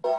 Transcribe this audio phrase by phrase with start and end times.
[0.00, 0.12] Con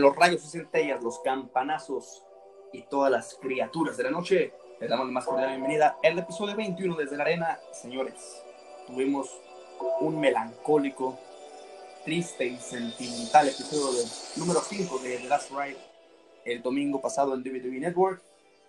[0.00, 2.24] los rayos y centellas, los campanazos
[2.72, 6.56] y todas las criaturas de la noche, les damos la más cordial bienvenida al episodio
[6.56, 7.58] 21 desde la arena.
[7.72, 8.42] Señores,
[8.86, 9.38] tuvimos
[10.00, 11.18] un melancólico,
[12.04, 14.04] triste y sentimental episodio
[14.36, 15.90] número 5 de The Last Ride
[16.44, 18.22] el domingo pasado en WWE Network.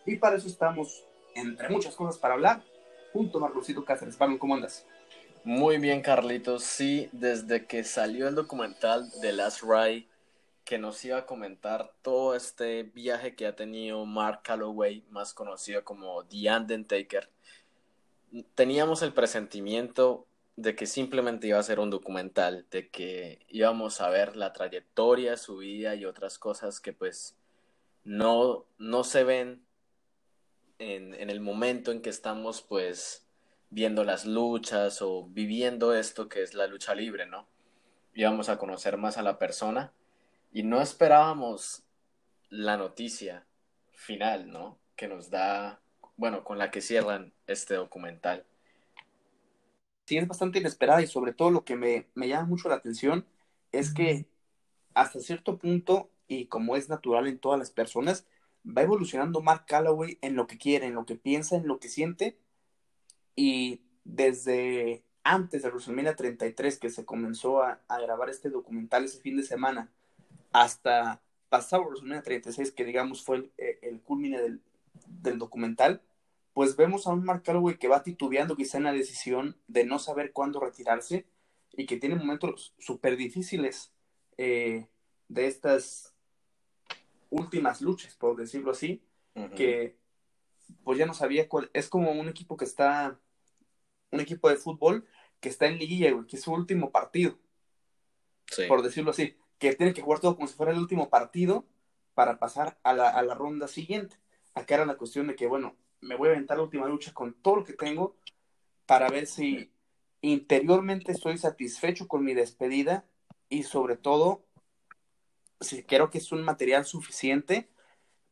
[0.06, 1.04] Y para eso estamos,
[1.36, 2.64] entre muchas cosas para hablar,
[3.14, 4.16] junto a Marlosito Cáceres.
[4.16, 4.86] Pablo, ¿cómo andas?
[5.44, 6.64] Muy bien, Carlitos.
[6.64, 10.08] Sí, desde que salió el documental de Last Ride,
[10.66, 15.84] que nos iba a comentar todo este viaje que ha tenido Mark Calloway, más conocido
[15.84, 17.30] como The Undertaker,
[18.56, 24.10] teníamos el presentimiento de que simplemente iba a ser un documental, de que íbamos a
[24.10, 27.38] ver la trayectoria, su vida y otras cosas que pues
[28.04, 29.66] no, no se ven
[30.80, 33.28] en, en el momento en que estamos pues
[33.70, 37.48] viendo las luchas o viviendo esto que es la lucha libre, ¿no?
[38.14, 39.94] Íbamos a conocer más a la persona
[40.52, 41.84] y no esperábamos
[42.50, 43.48] la noticia
[43.94, 44.78] final, ¿no?
[44.96, 45.80] Que nos da,
[46.18, 48.46] bueno, con la que cierran este documental.
[50.06, 53.26] Sí, es bastante inesperada y sobre todo lo que me, me llama mucho la atención
[53.72, 54.28] es que
[54.94, 58.26] hasta cierto punto, y como es natural en todas las personas,
[58.66, 61.90] va evolucionando Mark Calloway en lo que quiere, en lo que piensa, en lo que
[61.90, 62.38] siente.
[63.36, 69.22] Y desde antes de WrestleMania 33, que se comenzó a, a grabar este documental ese
[69.22, 69.92] fin de semana,
[70.52, 74.62] hasta pasado WrestleMania 36, que digamos fue el, eh, el culmine del,
[75.08, 76.02] del, documental,
[76.54, 80.00] pues vemos a un Mark Calloway que va titubeando quizá en la decisión de no
[80.00, 81.26] saber cuándo retirarse
[81.72, 83.94] y que tiene momentos súper difíciles
[84.38, 84.88] eh,
[85.30, 86.14] de estas
[87.30, 89.02] últimas luchas, por decirlo así,
[89.36, 89.54] uh -huh.
[89.56, 89.98] que
[90.84, 93.20] pues ya no sabía cuál, es como un equipo que está,
[94.12, 95.06] un equipo de fútbol
[95.40, 97.38] que está en liguilla, que es su último partido,
[98.48, 98.64] sí.
[98.68, 101.66] por decirlo así, que tiene que jugar todo como si fuera el último partido
[102.14, 104.18] para pasar a la, a la ronda siguiente.
[104.54, 107.34] Acá era la cuestión de que, bueno, me voy a aventar la última lucha con
[107.34, 108.16] todo lo que tengo
[108.86, 109.72] para ver si
[110.22, 113.06] interiormente estoy satisfecho con mi despedida
[113.50, 114.46] y sobre todo
[115.60, 117.70] si creo que es un material suficiente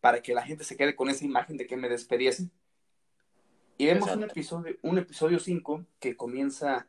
[0.02, 2.50] para que la gente se quede con esa imagen de que me despediese.
[3.78, 4.25] Y vemos Exacto.
[4.25, 6.88] un episodio, un episodio 5 que comienza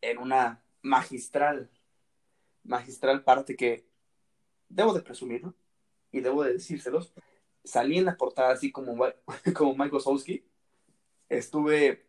[0.00, 1.70] en una magistral,
[2.64, 3.86] magistral parte que
[4.68, 5.54] debo de presumirlo
[6.10, 7.12] y debo de decírselos.
[7.64, 8.96] Salí en la portada así como,
[9.54, 10.44] como Mike Wazowski.
[11.28, 12.06] Estuve,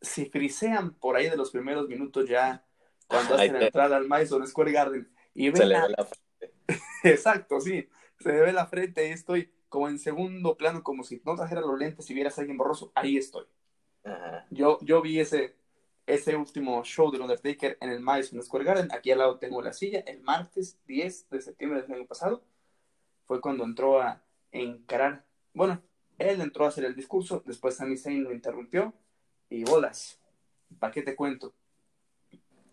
[0.00, 2.64] si frisean por ahí de los primeros minutos ya,
[3.06, 5.88] cuando hacen la entrada al Madison Square Garden y ven la...
[5.88, 6.08] la...
[7.04, 7.88] Exacto, sí.
[8.20, 11.78] Se ve la frente y estoy como en segundo plano, como si no trajera los
[11.78, 13.46] lentes y vieras a alguien borroso, ahí estoy.
[14.04, 14.46] Ajá.
[14.50, 15.56] Yo, yo vi ese,
[16.06, 18.92] ese último show del Undertaker en el Madison Square Garden.
[18.92, 20.00] Aquí al lado tengo la silla.
[20.00, 22.44] El martes 10 de septiembre del año pasado
[23.24, 24.21] fue cuando entró a
[24.52, 25.24] encarar.
[25.54, 25.82] Bueno,
[26.18, 27.42] él entró a hacer el discurso.
[27.44, 28.94] Después Sami Zayn lo interrumpió.
[29.48, 30.20] Y bolas.
[30.78, 31.54] ¿Para qué te cuento?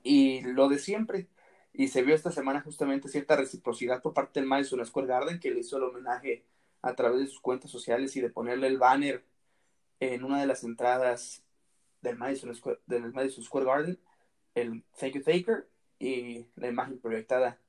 [0.03, 1.27] Y lo de siempre.
[1.73, 5.51] Y se vio esta semana justamente cierta reciprocidad por parte del Madison Square Garden que
[5.51, 6.45] le hizo el homenaje
[6.81, 9.23] a través de sus cuentas sociales y de ponerle el banner
[9.99, 11.43] en una de las entradas
[12.01, 13.99] del Madison Square, del Madison Square Garden,
[14.55, 15.69] el Thank You Taker
[15.99, 17.59] y la imagen proyectada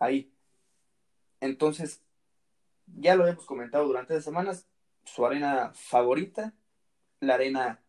[0.00, 0.32] ahí.
[1.40, 2.02] Entonces,
[2.96, 4.66] ya lo hemos comentado durante las semanas,
[5.04, 6.54] su arena favorita,
[7.20, 7.82] la arena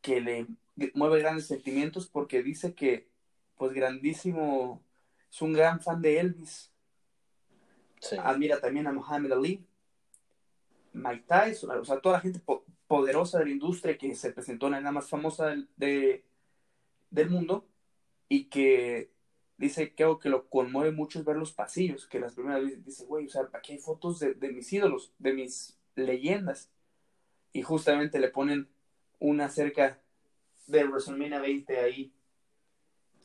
[0.00, 0.46] que le
[0.94, 3.08] mueve grandes sentimientos porque dice que,
[3.56, 4.82] pues, grandísimo,
[5.30, 6.72] es un gran fan de Elvis.
[8.00, 8.16] Sí.
[8.22, 9.66] Admira también a Muhammad Ali,
[10.92, 14.66] Mike Tyson, o sea, toda la gente po poderosa de la industria que se presentó
[14.66, 16.24] en la arena más famosa del, de,
[17.10, 17.68] del mundo
[18.30, 19.10] y que
[19.58, 22.84] dice que algo que lo conmueve mucho es ver los pasillos, que las primeras veces
[22.84, 26.70] dice, güey, o sea, aquí hay fotos de, mis ídolos, de mis leyendas.
[27.52, 28.68] Y justamente le ponen
[29.18, 30.00] una cerca
[30.66, 32.12] de WrestleMania 20 ahí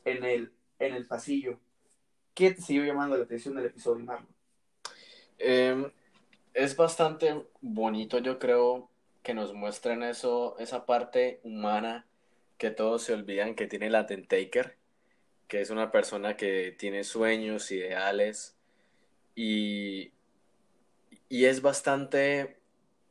[0.04, 1.58] en el, en el pasillo.
[2.34, 4.28] ¿Qué te siguió llamando la atención del episodio, Marlon?
[5.38, 5.90] Eh,
[6.52, 8.90] es bastante bonito, yo creo,
[9.24, 12.06] que nos muestren eso, esa parte humana
[12.58, 14.76] que todos se olvidan que tiene la Taker,
[15.48, 18.56] que es una persona que tiene sueños, ideales,
[19.34, 20.12] y,
[21.28, 22.58] y es bastante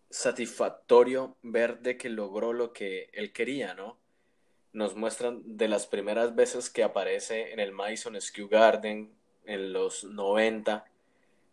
[0.10, 3.98] satisfactorio ver de que logró lo que él quería, ¿no?
[4.72, 9.14] Nos muestran de las primeras veces que aparece en el Madison Square Garden
[9.46, 10.86] en los 90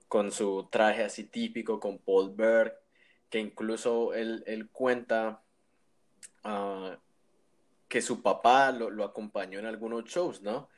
[0.08, 2.76] con su traje así típico con Paul Berg,
[3.30, 5.40] que incluso él, él cuenta
[6.44, 6.96] uh,
[7.90, 10.68] que su papá lo, lo, acompañó en algunos shows, ¿no?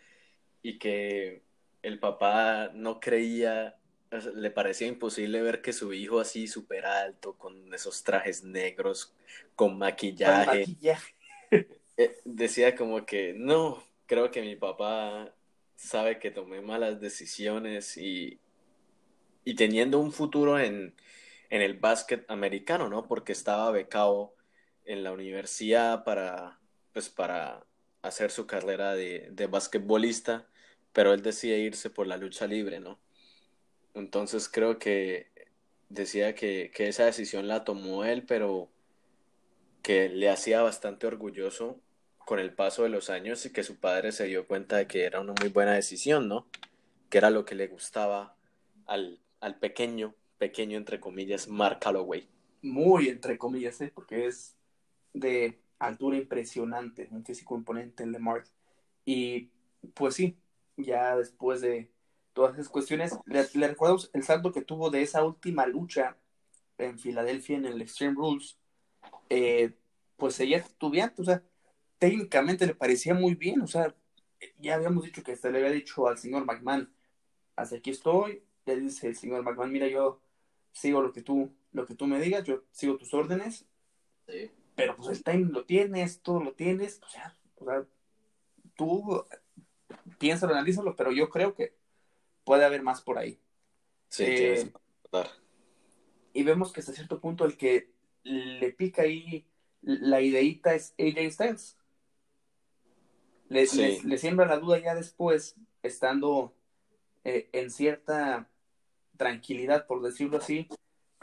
[0.63, 1.43] Y que
[1.83, 3.77] el papá no creía,
[4.35, 9.15] le parecía imposible ver que su hijo así súper alto, con esos trajes negros,
[9.55, 10.47] con maquillaje.
[10.47, 11.15] Con maquillaje.
[11.99, 15.31] Eh, decía como que no, creo que mi papá
[15.77, 18.41] sabe que tomé malas decisiones y,
[19.45, 20.95] y teniendo un futuro en,
[21.51, 23.07] en el básquet americano, ¿no?
[23.07, 24.35] Porque estaba becado
[24.87, 26.62] en la universidad para,
[26.93, 27.65] pues, para
[28.03, 30.47] hacer su carrera de, de basquetbolista,
[30.93, 32.99] pero él decide irse por la lucha libre, ¿no?
[33.95, 35.31] Entonces creo que
[35.89, 38.71] decía que, que esa decisión la tomó él, pero
[39.83, 41.81] que le hacía bastante orgulloso
[42.19, 45.05] con el paso de los años y que su padre se dio cuenta de que
[45.05, 46.47] era una muy buena decisión, ¿no?
[47.11, 48.37] Que era lo que le gustaba
[48.87, 52.29] al, al pequeño, pequeño entre comillas, Mark Calloway.
[52.63, 53.91] Muy entre comillas, ¿eh?
[53.93, 54.57] porque es
[55.13, 58.45] de altura impresionante, un físico imponente el de Mark.
[59.05, 59.51] Y
[59.95, 60.39] pues sí,
[60.77, 61.91] ya después de
[62.33, 66.17] todas esas cuestiones, le, le recuerdo el salto que tuvo de esa última lucha
[66.79, 68.59] en Filadelfia en el Extreme Rules,
[69.29, 69.75] eh,
[70.17, 71.43] pues seguía estudiante, o sea,
[71.99, 73.95] técnicamente le parecía muy bien, o sea,
[74.59, 76.93] ya habíamos dicho que hasta le había dicho al señor McMahon,
[77.57, 80.21] hasta aquí estoy, le dice el señor McMahon, mira, yo
[80.73, 83.67] sigo lo que tú, lo que tú me digas, yo sigo tus órdenes,
[84.27, 84.51] sí.
[84.75, 87.85] Pero pues el time lo tienes, todo lo tienes, o sea, o sea
[88.77, 89.25] tú
[90.19, 91.75] piénsalo, analízalo, pero yo creo que
[92.45, 93.41] puede haber más por ahí.
[94.09, 94.73] Sí, eh,
[96.33, 97.93] y vemos que hasta cierto punto el que
[98.23, 99.47] le pica ahí
[99.83, 101.79] la ideita es AJ Styles.
[103.49, 103.67] Le,
[104.05, 106.55] le, siembra la duda ya después, estando
[107.25, 108.49] eh, en cierta
[109.19, 110.69] tranquilidad, por decirlo así,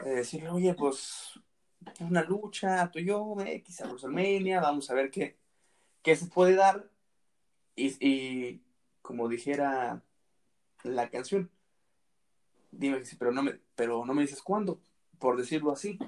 [0.04, 1.40] eh, decirle, oye, pues
[2.00, 5.38] una lucha, tú y yo, eh, quizá WrestleMania, vamos a ver qué,
[6.02, 6.90] qué se puede dar.
[7.76, 8.62] Y, y,
[9.02, 10.02] como dijera
[10.84, 11.50] la canción,
[12.70, 14.80] dime pero no me, pero no me dices cuándo,
[15.18, 15.98] por decirlo así.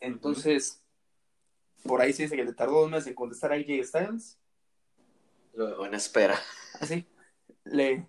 [0.00, 0.82] Entonces,
[1.84, 4.38] por ahí se dice que le tardó dos meses en contestar a AJ Styles.
[5.54, 6.38] Luego en espera.
[6.80, 7.06] Así.
[7.64, 8.08] Le,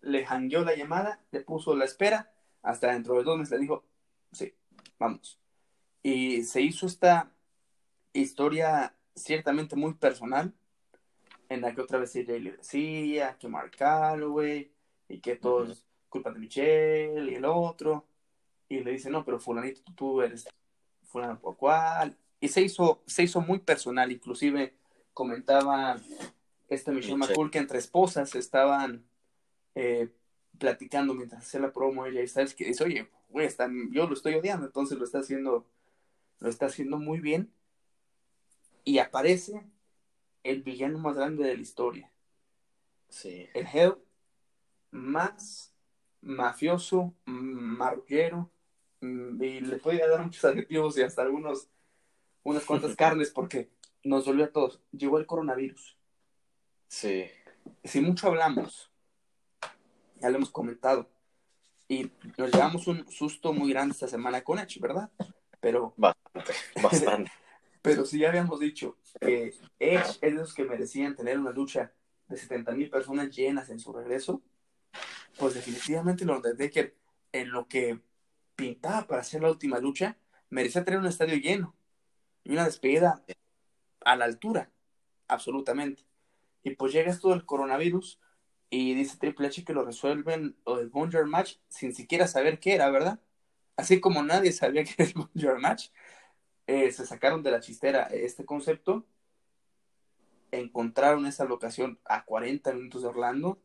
[0.00, 2.32] le hangueó la llamada, le puso la espera,
[2.62, 3.84] hasta dentro de dos meses le dijo,
[4.32, 4.54] sí,
[4.98, 5.40] vamos.
[6.06, 7.32] Y se hizo esta
[8.12, 10.54] historia ciertamente muy personal,
[11.48, 14.70] en la que otra vez ella le decía que Mark Calloway,
[15.08, 18.06] y que todo es culpa de Michelle y el otro,
[18.68, 20.46] y le dice, no, pero fulanito, tú eres
[21.02, 24.76] fulano por cual, y se hizo, se hizo muy personal, inclusive
[25.12, 25.96] comentaba
[26.68, 29.04] esta Michelle McCool que entre esposas estaban
[29.74, 30.08] eh,
[30.56, 33.48] platicando mientras hacía la promo ella y sabes que dice, oye, güey,
[33.90, 35.66] yo lo estoy odiando, entonces lo está haciendo,
[36.40, 37.52] lo está haciendo muy bien.
[38.84, 39.66] Y aparece
[40.42, 42.12] el villano más grande de la historia.
[43.08, 43.48] Sí.
[43.54, 43.94] El Hell
[44.90, 45.72] más
[46.20, 48.50] mafioso, marrullero,
[49.00, 51.68] mm, y le podía dar muchos adjetivos y hasta algunos,
[52.42, 53.70] unas cuantas carnes porque
[54.04, 54.80] nos dolió a todos.
[54.92, 55.96] Llegó el coronavirus.
[56.88, 57.26] Sí.
[57.82, 58.90] Si mucho hablamos
[60.20, 61.08] ya lo hemos comentado.
[61.88, 65.10] Y nos llevamos un susto muy grande esta semana con Edge, ¿verdad?
[65.60, 65.94] Pero.
[65.96, 66.25] Bastante,
[66.82, 67.30] bastante.
[67.82, 71.92] pero si ya habíamos dicho que Edge es de esos que merecían tener una lucha
[72.28, 74.42] de 70 mil personas llenas en su regreso,
[75.38, 76.96] pues definitivamente el Undertaker,
[77.32, 78.00] en lo que
[78.56, 80.16] pintaba para hacer la última lucha,
[80.48, 81.76] merecía tener un estadio lleno
[82.44, 83.24] y una despedida
[84.04, 84.70] a la altura,
[85.28, 86.04] absolutamente.
[86.62, 88.20] Y pues llega esto del coronavirus
[88.70, 92.74] y dice Triple H que lo resuelven lo del Bonjour Match sin siquiera saber qué
[92.74, 93.20] era, ¿verdad?
[93.76, 95.90] Así como nadie sabía qué era el Bonjour Match,
[96.66, 99.06] eh, se sacaron de la chistera este concepto,
[100.50, 103.58] encontraron esa locación a 40 minutos de Orlando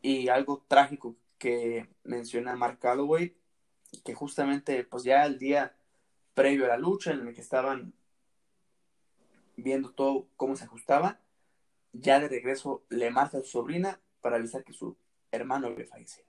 [0.00, 3.36] y algo trágico que menciona Mark Calloway,
[4.04, 5.76] que justamente pues ya el día
[6.34, 7.92] previo a la lucha en el que estaban
[9.56, 11.20] viendo todo cómo se ajustaba,
[11.92, 14.96] ya de regreso le marca a su sobrina para avisar que su
[15.30, 16.26] hermano había fallecido.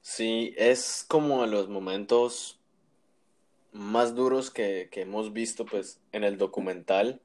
[0.00, 2.60] Sí, es como los momentos
[3.74, 7.20] más duros que, hemos visto pues en el documental.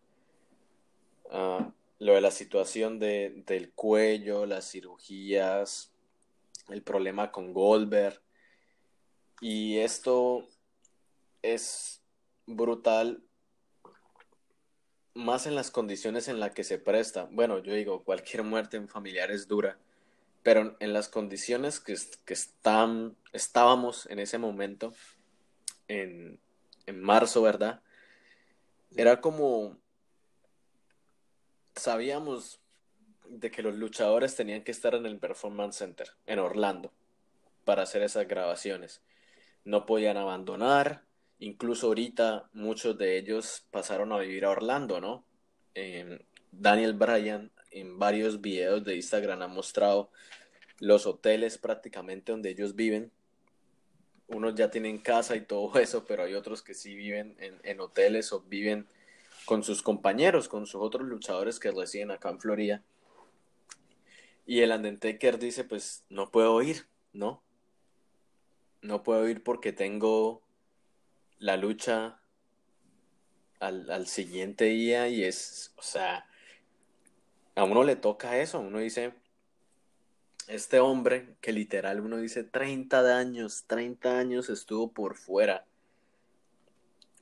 [1.31, 5.91] Ah, lo de la situación de, del cuello, las cirugías,
[6.69, 8.19] el problema con Goldberg.
[9.41, 10.47] Y esto
[11.43, 12.01] es
[12.47, 13.23] brutal
[15.13, 17.27] más en las condiciones en las que se presta.
[17.31, 19.77] Bueno, yo digo, cualquier muerte en familiar es dura,
[20.41, 24.93] pero en las condiciones que, que están, estábamos en ese momento,
[25.89, 26.39] en,
[26.85, 27.81] en marzo, ¿verdad?
[28.95, 29.77] Era como,
[31.75, 32.61] sabíamos
[33.27, 36.91] de que los luchadores tenían que estar en el Performance Center, en Orlando,
[37.65, 39.01] para hacer esas grabaciones.
[39.65, 41.03] No podían abandonar,
[41.39, 45.25] incluso ahorita muchos de ellos pasaron a vivir a Orlando, ¿no?
[46.51, 50.09] Daniel Bryan en varios videos de Instagram ha mostrado
[50.79, 53.11] los hoteles prácticamente donde ellos viven.
[54.29, 57.79] Unos ya tienen casa y todo eso, pero hay otros que sí viven en, en
[57.79, 58.87] hoteles o viven
[59.45, 62.83] con sus compañeros, con sus otros luchadores que residen acá en Florida.
[64.45, 67.43] Y el Undertaker dice, pues no puedo ir, ¿no?
[68.81, 70.41] No puedo ir porque tengo
[71.39, 72.21] la lucha
[73.59, 76.27] al, al siguiente día y es, o sea,
[77.55, 79.13] a uno le toca eso, uno dice,
[80.49, 85.65] este hombre que literal uno dice 30 años, 30 años estuvo por fuera,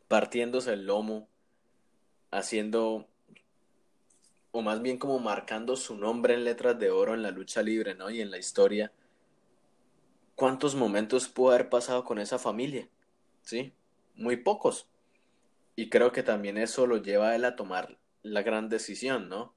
[0.07, 1.27] partiéndose el lomo,
[2.31, 3.05] haciendo,
[4.51, 7.95] o más bien como marcando su nombre en letras de oro en la lucha libre,
[7.95, 8.09] ¿no?
[8.09, 8.91] Y en la historia.
[10.35, 12.87] ¿Cuántos momentos pudo haber pasado con esa familia?
[13.41, 13.73] ¿Sí?
[14.15, 14.87] Muy pocos.
[15.75, 19.53] Y creo que también eso lo lleva a él a tomar la gran decisión, ¿no?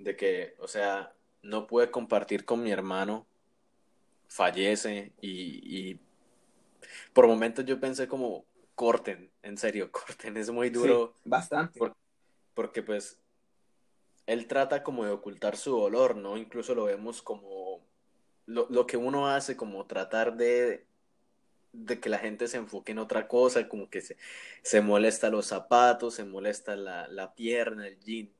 [0.00, 1.12] de que, o sea,
[1.42, 3.26] no pude compartir con mi hermano,
[4.28, 6.00] fallece y, y
[7.12, 8.44] por momentos yo pensé como,
[8.80, 11.14] corten, en serio, corten, es muy duro.
[11.24, 11.78] bastante.
[12.54, 13.18] porque pues
[14.26, 16.38] él trata como de ocultar su dolor, ¿no?
[16.38, 17.84] Incluso lo vemos como
[18.46, 20.86] lo, lo, que uno hace, como tratar de,
[21.72, 24.16] de que la gente se enfoque en otra cosa, como que se,
[24.62, 28.30] se molesta los zapatos, se molesta la, la pierna, el jean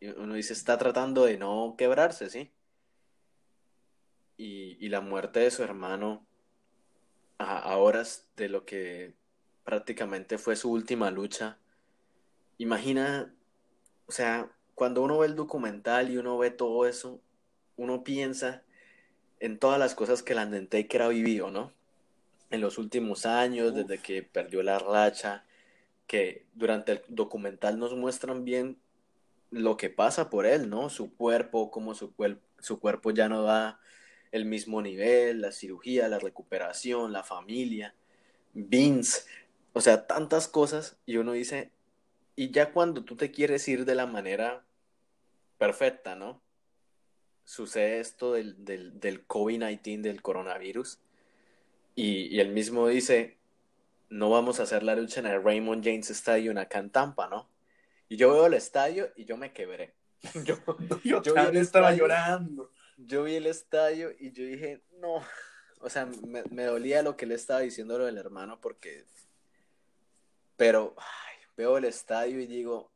[0.00, 2.50] uno dice, está tratando de no quebrarse, ¿sí?
[4.36, 6.26] Y, la muerte de su hermano
[7.38, 9.14] a, horas de lo que
[9.64, 11.58] prácticamente fue su última lucha.
[12.58, 13.32] Imagina,
[14.06, 17.20] o sea, cuando uno ve el documental y uno ve todo eso,
[17.76, 18.62] uno piensa
[19.38, 21.72] en todas las cosas que el Undertaker ha vivido, ¿no?
[22.50, 25.44] En los últimos años, desde que perdió la racha,
[26.06, 28.78] que durante el documental nos muestran bien
[29.50, 30.90] lo que pasa por él, ¿no?
[30.90, 32.12] Su cuerpo, como su,
[32.60, 33.80] su cuerpo ya no da
[34.32, 37.94] el mismo nivel, la cirugía, la recuperación, la familia,
[38.52, 39.22] Vince,
[39.72, 41.72] o sea, tantas cosas y uno dice,
[42.36, 44.64] y ya cuando tú te quieres ir de la manera
[45.58, 46.40] perfecta, ¿no?
[47.44, 51.00] Sucede esto del, del, del COVID-19, del coronavirus,
[51.96, 53.36] y, y él mismo dice,
[54.08, 57.48] no vamos a hacer la lucha en el Raymond James Stadium acá en Tampa, ¿no?
[58.10, 59.94] Y yo veo el estadio y yo me quebré.
[60.44, 62.70] Yo, yo, estaba llorando.
[62.98, 65.22] Yo vi el estadio y yo dije, no.
[65.80, 69.06] O sea, me, me dolía lo que le estaba diciendo lo del hermano porque...
[70.58, 70.94] Pero
[71.56, 72.90] veo el estadio y digo,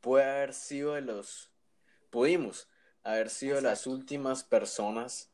[0.00, 1.50] puede haber sido de los...
[2.10, 2.68] Pudimos
[3.04, 5.30] haber sido las últimas personas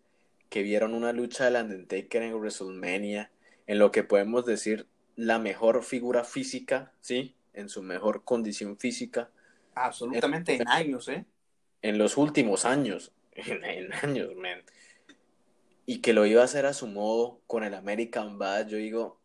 [0.51, 3.31] que vieron una lucha del Undertaker en WrestleMania,
[3.67, 7.36] en lo que podemos decir la mejor figura física, ¿sí?
[7.57, 9.31] En su mejor condición física.
[9.75, 11.27] Absolutamente en, años, ¿eh?
[11.83, 14.63] En los últimos años, en, años, man.
[15.85, 19.21] Y que lo iba a hacer a su modo con el American Bad, yo digo,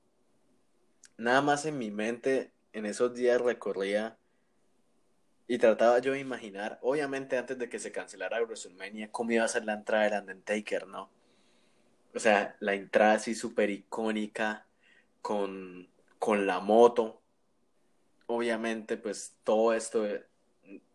[1.17, 4.17] nada más en mi mente en esos días recorría
[5.47, 9.49] y trataba yo de imaginar, obviamente antes de que se cancelara WrestleMania, cómo iba a
[9.49, 11.09] ser la entrada del Undertaker, ¿no?
[12.13, 14.65] O sea, la entrada así súper icónica,
[15.21, 17.20] con, con la moto,
[18.35, 20.25] obviamente, pues todo esto, eh,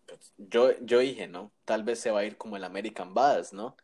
[0.06, 1.52] pues, yo, yo dije, ¿no?
[1.64, 3.76] Tal vez se va a ir como el American Badass, ¿no?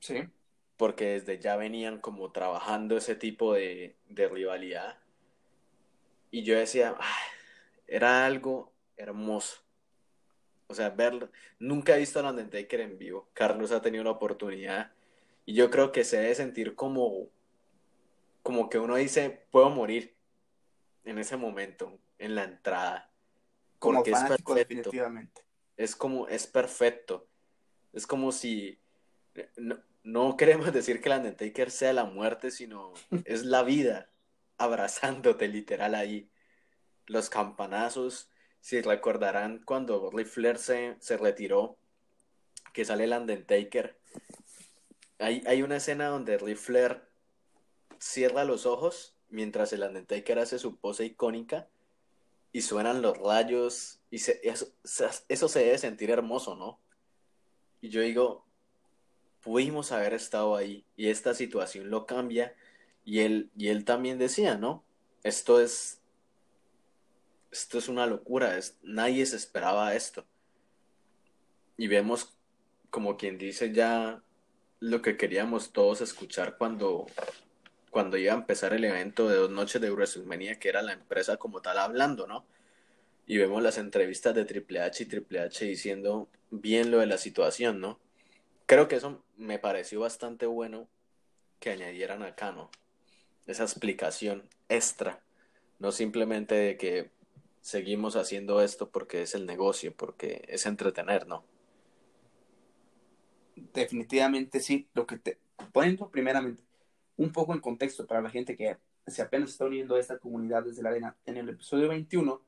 [0.00, 0.28] Sí.
[0.76, 4.98] Porque desde ya venían como trabajando ese tipo de, de rivalidad.
[6.30, 6.96] Y yo decía,
[7.86, 9.62] era algo hermoso.
[10.68, 11.28] O sea, verlo.
[11.58, 13.28] Nunca he visto a Undertaker en vivo.
[13.34, 14.92] Carlos ha tenido la oportunidad.
[15.44, 17.28] Y yo creo que se debe sentir como,
[18.42, 20.14] como que uno dice, puedo morir
[21.04, 23.10] en ese momento en la entrada.
[23.78, 24.54] Como es perfecto.
[24.54, 25.42] definitivamente.
[25.76, 27.26] Es como, es perfecto.
[27.92, 28.80] Es como si,
[30.04, 32.92] no, queremos decir que el Undertaker sea la muerte, sino
[33.24, 34.10] es la vida
[34.58, 36.30] abrazándote literal ahí.
[37.06, 41.78] Los campanazos, si recordarán cuando Ric Flair se, se retiró,
[42.74, 43.98] que sale el Undertaker,
[45.18, 47.02] hay, hay una escena donde Ric Flair
[47.98, 51.68] cierra los ojos mientras el Undertaker hace su pose icónica
[52.52, 54.66] y suenan los rayos y eso,
[55.28, 56.80] eso, se debe sentir hermoso, ¿no?
[57.80, 58.44] Y yo digo,
[59.40, 62.54] pudimos haber estado ahí y esta situación lo cambia
[63.04, 64.84] y él, y él también decía, ¿no?
[65.22, 66.00] Esto es,
[67.50, 70.26] esto es una locura, es, nadie se esperaba esto.
[71.76, 72.36] Y vemos
[72.90, 74.22] como quien dice ya
[74.80, 77.06] lo que queríamos todos escuchar cuando,
[77.90, 81.36] cuando iba a empezar el evento de dos noches de WrestleMania, que era la empresa
[81.36, 82.46] como tal hablando, ¿no?
[83.26, 87.18] Y vemos las entrevistas de Triple H y Triple H diciendo bien lo de la
[87.18, 87.98] situación, ¿no?
[88.66, 90.88] Creo que eso me pareció bastante bueno
[91.58, 92.70] que añadieran acá, ¿no?
[93.46, 95.20] Esa explicación extra,
[95.78, 97.10] no simplemente de que
[97.60, 101.44] seguimos haciendo esto porque es el negocio, porque es entretener, ¿no?
[103.56, 105.38] Definitivamente sí, lo que te
[105.72, 106.62] poniendo primeramente
[107.20, 110.64] un poco en contexto para la gente que se apenas está uniendo a esta comunidad
[110.64, 112.42] desde la arena, en el episodio 21,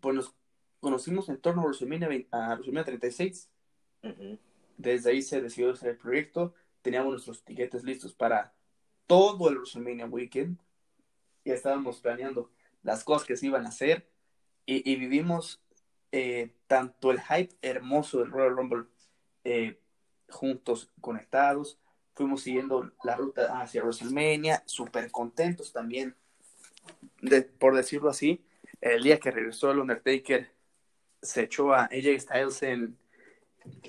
[0.00, 0.34] pues nos
[0.80, 3.50] conocimos en torno a WrestleMania, a WrestleMania 36.
[4.78, 8.54] Desde ahí se decidió hacer el proyecto, teníamos nuestros tiquetes listos para
[9.06, 10.58] todo el WrestleMania Weekend,
[11.44, 12.50] ya estábamos planeando
[12.82, 14.08] las cosas que se iban a hacer.
[14.64, 15.62] Y, vivimos
[16.12, 18.84] eh, tanto el hype hermoso del Royal Rumble
[19.44, 19.78] eh,
[20.28, 21.79] juntos, conectados,
[22.20, 26.14] fuimos siguiendo la ruta hacia WrestleMania, súper contentos también,
[27.22, 28.44] de, por decirlo así,
[28.82, 30.50] el día que regresó el Undertaker,
[31.22, 32.98] se echó a AJ Styles en,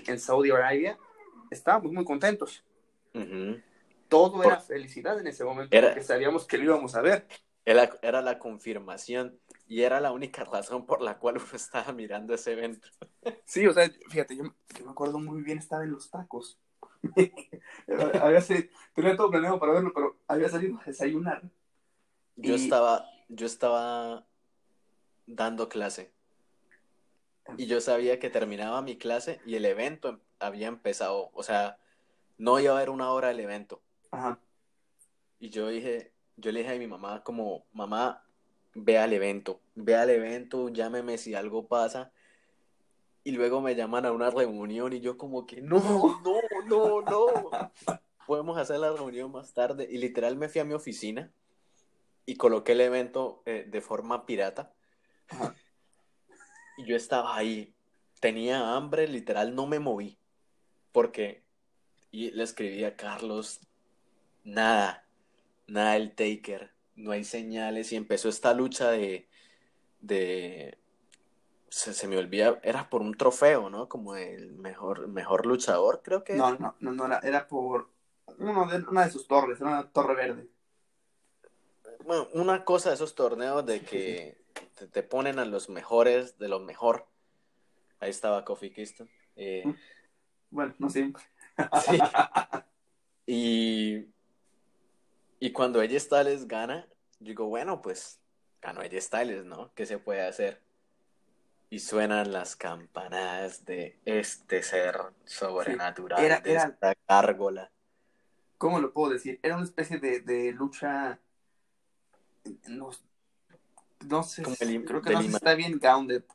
[0.08, 0.98] en Saudi Arabia,
[1.50, 2.64] estábamos muy contentos.
[4.08, 7.28] Todo era felicidad en ese momento, porque sabíamos que lo íbamos a ver.
[7.66, 12.34] Era, era la confirmación y era la única razón por la cual uno estaba mirando
[12.34, 12.88] ese evento.
[13.44, 16.58] Sí, o sea, fíjate, yo, me acuerdo muy bien, estaba en los tacos.
[18.22, 18.42] había,
[18.94, 21.42] tenía todo planeado para verlo, pero había salido a desayunar.
[22.36, 24.26] Yo estaba, yo estaba
[25.26, 26.12] dando clase.
[27.58, 31.32] Y yo sabía que terminaba mi clase y el evento había empezado.
[31.34, 31.78] O sea,
[32.38, 33.82] no iba a haber una hora del evento.
[34.12, 34.40] Ajá.
[35.40, 38.24] Y yo dije, yo le dije a mi mamá como, mamá,
[38.74, 42.12] ve al evento, ve al evento, llámeme si algo pasa.
[43.24, 45.80] Y luego me llaman a una reunión y yo como que, no,
[46.24, 47.28] no, no, no.
[48.28, 49.88] Podemos hacer la reunión más tarde.
[49.90, 51.32] Y literal me fui a mi oficina
[52.26, 54.74] y coloqué el evento eh, de forma pirata.
[56.78, 57.76] Y yo estaba ahí,
[58.20, 60.18] tenía hambre, literal no me moví.
[60.92, 61.44] Porque,
[62.10, 63.60] y le escribí a Carlos,
[64.44, 65.08] nada,
[65.68, 69.30] nada el Taker, no hay señales y empezó esta lucha de,
[70.00, 70.81] de
[71.72, 73.90] se, me olvida, era por un trofeo, ¿no?
[73.90, 76.36] Como el mejor, mejor luchador, creo que.
[76.36, 77.90] No, no, no, no era, era por
[78.38, 80.48] uno de, una de sus torres, una torre verde.
[82.06, 84.44] Bueno, una cosa de esos torneos de que
[84.92, 87.08] te, ponen a los mejores de lo mejor.
[88.00, 89.10] Ahí estaba Kofi Kingston.
[89.36, 89.64] Eh,
[90.50, 91.24] bueno, no siempre.
[91.86, 91.98] sí.
[93.34, 94.12] Y
[95.44, 96.88] y cuando ella Styles gana,
[97.20, 98.22] digo, bueno, pues
[98.62, 99.74] ganó ella Styles, ¿no?
[99.74, 100.62] ¿Qué se puede hacer?
[101.72, 107.72] Y suenan las campanadas de este ser sobrenatural, era, de esta gárgola.
[108.60, 109.40] ¿Cómo lo puedo decir?
[109.42, 111.20] Era una especie de, lucha.
[112.68, 112.92] No,
[114.08, 114.44] no sé,
[114.86, 116.32] creo que no sé si está bien Gauntlet.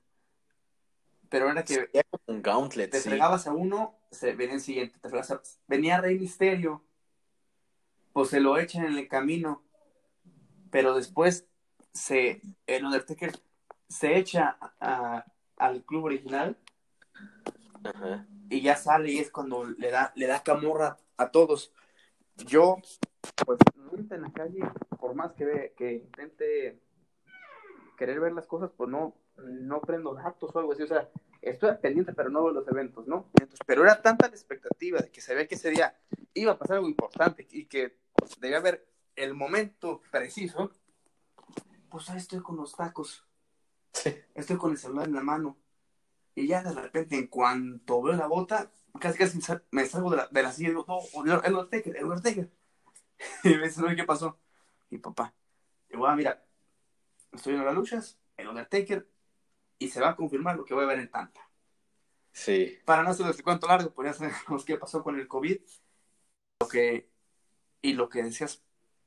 [1.29, 1.88] Pero era que.
[2.27, 2.90] un Gauntlet.
[2.90, 4.99] Te fregabas a uno, se venía el siguiente.
[4.99, 5.11] Te
[5.68, 6.83] venía Rey Misterio
[8.16, 9.62] pues se lo echan en el camino,
[10.70, 11.46] pero después
[11.92, 13.38] se, el Undertaker
[13.88, 14.59] se echa
[15.57, 16.57] al club original
[18.49, 21.72] y ya sale y es cuando le da, le da camorra a todos.
[22.37, 22.77] Yo,
[23.44, 23.59] pues,
[24.11, 24.61] en la calle,
[24.99, 26.81] por más que, que intente
[27.96, 31.09] querer ver las cosas, pues no, no prendo datos o algo así, o sea,
[31.40, 33.31] estoy pendiente, pero no veo los eventos, ¿no?
[33.66, 35.96] pero era tanta la expectativa de que se ve que ese día
[36.35, 37.99] iba a pasar algo importante y que
[38.40, 40.70] debía haber el momento preciso,
[41.90, 43.27] pues ahí estoy con los tacos.
[44.35, 45.59] Estoy con el celular en la mano.
[46.35, 49.38] Y ya de repente, en cuanto veo la bota, casi casi
[49.70, 52.50] me salgo de la, de la silla y digo, no, el Undertaker, el Undertaker.
[53.44, 54.38] Y me dice, ¿qué pasó?
[54.90, 55.35] Mi papá,
[55.88, 56.44] digo, ah, mira,
[57.32, 59.09] estoy en las luchas, el Undertaker,
[59.78, 61.40] y se va a confirmar lo que voy a ver en tanta.
[62.32, 62.78] Sí.
[62.85, 65.59] Para no hacer el cuento largo, pues ya sabemos qué pasó con el COVID.
[66.61, 67.11] Lo que
[67.82, 68.62] y lo que decías,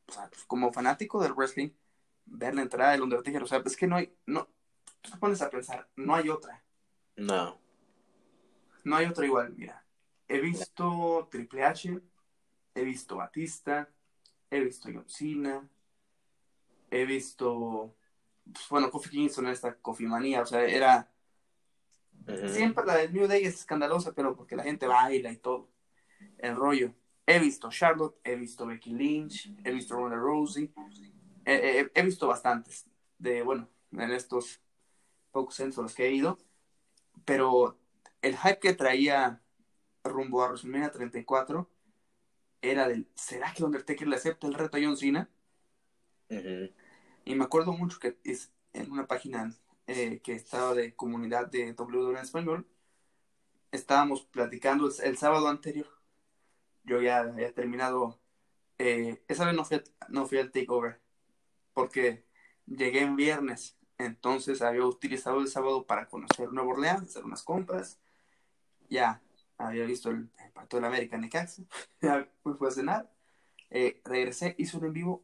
[0.07, 1.69] o sea, pues, como fanático del wrestling,
[2.25, 4.47] ver la entrada del Undertaker, o sea, es que no hay, no,
[5.01, 6.63] tú te pones a pensar, no hay otra.
[7.15, 7.59] No.
[8.83, 9.85] No hay otra igual, mira.
[10.27, 11.99] He visto Triple H,
[12.75, 13.89] he visto Batista,
[14.49, 15.67] he visto John Cena,
[16.91, 17.95] he visto,
[18.51, 21.11] pues, bueno, Kofi Kingston, esta Kofi Manía, o sea, era...
[22.47, 25.71] Siempre la del New Day es escandalosa, pero porque la gente baila y todo.
[26.37, 26.93] el rollo.
[27.25, 30.71] He visto Charlotte, he visto Becky Lynch, he visto Ronda Rousey,
[31.45, 34.61] he, he, he visto bastantes de, bueno, en estos
[35.31, 36.37] pocos centros los que he ido,
[37.25, 37.79] pero
[38.21, 39.43] el hype que traía
[40.03, 41.69] rumbo a WrestleMania 34
[42.61, 45.29] era del, ¿será que Undertaker le acepta el reto a John Cena?
[47.25, 49.53] Y me acuerdo mucho que es en una página
[49.87, 52.67] eh, que estaba de comunidad de WWE en español,
[53.71, 55.87] estábamos platicando el, el sábado anterior.
[56.83, 58.21] Yo ya había terminado,
[58.79, 61.01] eh, esa vez no fui, a- no fui al takeover,
[61.73, 62.25] porque
[62.67, 67.99] llegué en viernes, entonces había utilizado el sábado para conocer Nueva Orleans, hacer unas compras,
[68.89, 69.21] ya
[69.57, 71.63] había visto el, partido de la América en Necaxa,
[72.01, 73.11] ya me fui a cenar,
[73.69, 75.23] eh, regresé, hice un en vivo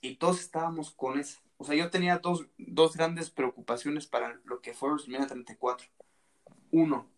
[0.00, 1.40] y todos estábamos con eso.
[1.56, 5.88] O sea, yo tenía dos, dos grandes preocupaciones para lo que fue WrestleMania 34.
[6.70, 7.08] Uno,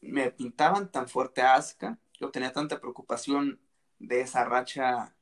[0.00, 3.60] me pintaban tan fuerte a Asuka, yo tenía tanta preocupación
[3.98, 5.14] de esa racha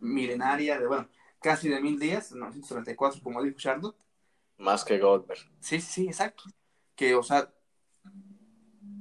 [0.00, 1.08] milenaria de, bueno,
[1.40, 3.96] casi de mil días, 934, como dijo Charlotte.
[4.58, 5.40] Más que Goldberg.
[5.60, 6.44] Sí, sí, exacto.
[6.96, 7.52] Que, o sea,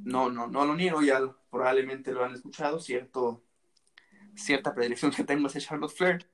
[0.03, 1.19] no, no, no lo niego, ya
[1.49, 3.43] probablemente lo han escuchado, cierto,
[4.35, 6.29] cierta predilección que tengo hacia Charlotte Flair.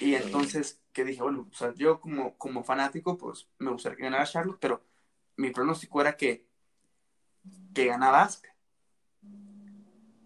[0.00, 4.04] Y entonces, que dije, bueno, o sea, yo como, como fanático, pues me gustaría que
[4.04, 4.84] ganara Charlotte, pero
[5.36, 6.46] mi pronóstico era que,
[7.74, 8.54] que ganaba Asuka.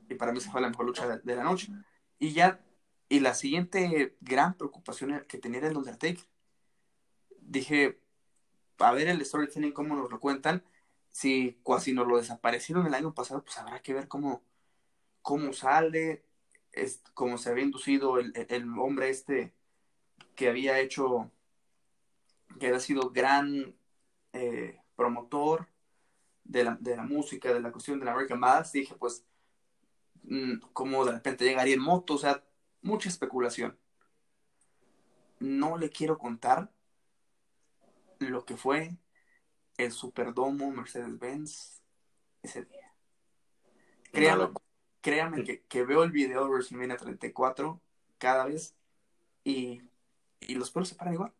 [0.09, 1.68] Y para mí esa fue la mejor lucha de, de la noche.
[2.18, 2.61] Y ya,
[3.09, 6.27] y la siguiente gran preocupación que tenía era el Undertaker.
[7.40, 8.01] Dije,
[8.79, 10.64] a ver el storytelling, cómo nos lo cuentan.
[11.12, 14.42] Si casi nos lo desaparecieron el año pasado, pues habrá que ver cómo,
[15.23, 16.25] cómo sale,
[16.73, 19.55] es, cómo se había inducido el, el, hombre este
[20.35, 21.31] que había hecho,
[22.61, 23.75] que había sido gran
[24.33, 25.69] eh, promotor
[26.45, 28.73] de la, de la música, de la cuestión de la American Bass.
[28.73, 29.25] Dije, pues,
[30.25, 32.45] mm, cómo de repente llegaría en moto, o sea,
[32.83, 33.79] mucha especulación.
[35.39, 36.73] No le quiero contar
[38.19, 38.97] lo que fue
[39.77, 41.83] el Superdomo Mercedes-Benz
[42.43, 42.95] ese día.
[44.12, 44.55] Créame, No
[45.03, 47.81] créame que, que veo el video de WrestleMania 34
[48.19, 48.75] cada vez
[49.45, 49.83] y,
[50.41, 51.33] y los pelos se paran igual.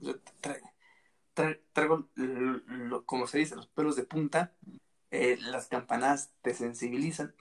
[0.00, 0.60] Tra-
[1.34, 4.52] tra- traigo, lo- como se dice, los pelos de punta,
[5.12, 7.34] eh, las campanadas te sensibilizan.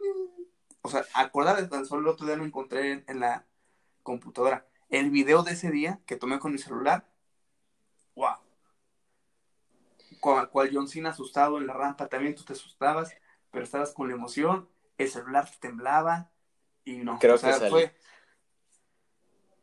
[0.81, 3.45] O sea, acordar de tan solo el otro día lo encontré en, en la
[4.03, 4.65] computadora.
[4.89, 7.07] El video de ese día que tomé con mi celular,
[8.15, 8.35] wow.
[10.19, 13.13] Cual, cual John Cena asustado en la rampa, también tú te asustabas,
[13.51, 16.31] pero estabas con la emoción, el celular te temblaba
[16.83, 17.19] y no.
[17.19, 17.71] Creo o sea, que salí.
[17.71, 17.95] fue.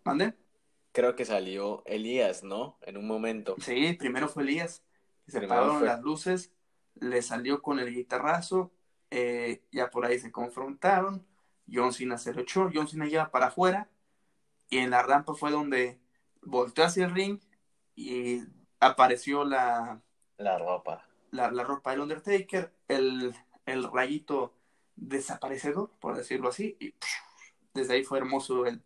[0.04, 0.34] ¿Mande?
[0.92, 2.78] Creo que salió Elías, ¿no?
[2.82, 3.56] En un momento.
[3.60, 4.82] Sí, primero fue Elías.
[5.26, 6.52] Se apagaron fue- las luces,
[6.94, 8.72] le salió con el guitarrazo,
[9.10, 11.26] eh, ya por ahí se confrontaron,
[11.70, 13.90] John Cena se lo echó, John Cena lleva para afuera,
[14.70, 16.00] y en la rampa fue donde
[16.42, 17.40] volteó hacia el ring
[17.96, 18.42] y
[18.80, 20.02] apareció la,
[20.38, 21.06] La ropa.
[21.30, 23.34] la, la ropa del Undertaker, el,
[23.66, 24.54] el rayito
[24.96, 26.94] desaparecedor, por decirlo así, y
[27.74, 28.82] desde ahí fue hermoso el...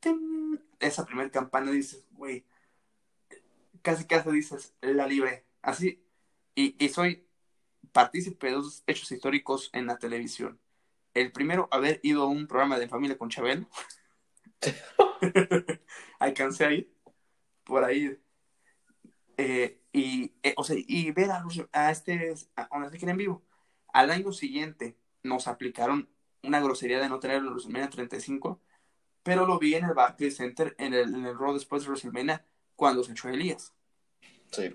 [0.00, 0.60] ¡ting!
[0.80, 2.44] Esa primera campana dices, güey,
[3.82, 6.02] casi casi dices, la libré, así,
[6.54, 7.27] y, y soy
[7.92, 10.60] partícipe de dos hechos históricos en la televisión.
[11.14, 13.68] El primero, haber ido a un programa de familia con Chabelo.
[16.18, 16.92] Alcancé a ir
[17.64, 18.18] por ahí.
[19.36, 23.44] Eh, y, eh, o sea, y ver a, a este a Undertaker en vivo.
[23.92, 26.08] Al año siguiente nos aplicaron
[26.42, 28.60] una grosería de no tener el WrestleMania 35,
[29.22, 32.44] pero lo vi en el Barclays Center en el, en el Raw después de WrestleMania
[32.76, 33.74] cuando se echó Elías.
[34.52, 34.74] Sí.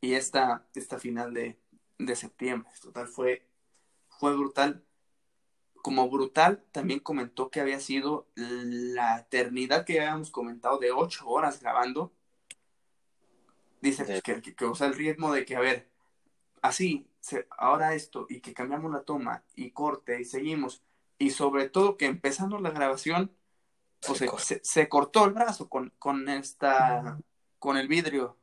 [0.00, 1.58] Y esta, esta final de,
[1.98, 3.46] de septiembre, total, fue,
[4.08, 4.84] fue brutal.
[5.82, 11.60] Como brutal, también comentó que había sido la eternidad que habíamos comentado de ocho horas
[11.60, 12.12] grabando.
[13.80, 15.88] Dice pues, que, que, sea, el ritmo de que, a ver,
[16.60, 20.82] así, se, ahora esto, y que cambiamos la toma, y corte, y seguimos.
[21.18, 23.34] Y sobre todo que empezando la grabación,
[24.08, 27.18] o Se se, se cortó el brazo con, con esta,
[27.58, 28.39] con el vidrio,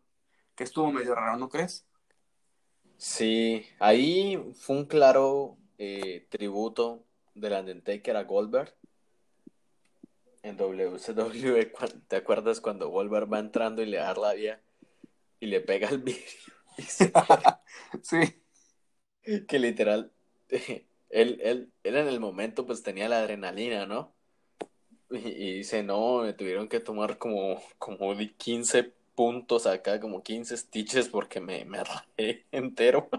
[0.57, 1.85] que estuvo medio raro, ¿no crees?
[2.97, 8.75] Sí, ahí fue un claro eh, tributo del Undertaker a Goldberg
[10.41, 11.71] en WCW.
[12.07, 14.61] ¿Te acuerdas cuando Goldberg va entrando y le da rabia
[15.39, 16.25] y le pega el vidrio?
[16.77, 17.11] Y se-
[18.01, 18.41] Sí,
[19.47, 20.11] que literal,
[20.49, 24.15] él, él, él en el momento pues tenía la adrenalina, ¿no?
[25.11, 30.21] Y, y dice, no, me tuvieron que tomar como, como di- 15 puntos acá, como
[30.21, 33.09] 15 stitches porque me, me rajé entero.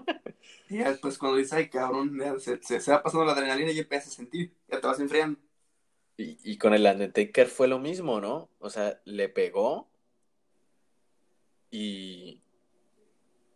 [0.69, 3.73] Y ya después cuando dices, ay cabrón, ya se, se, se va pasando la adrenalina
[3.73, 5.41] y empiezas a sentir, ya te vas enfriando.
[6.17, 8.49] Y, y con el Undertaker fue lo mismo, ¿no?
[8.61, 9.89] O sea, le pegó
[11.69, 12.43] y,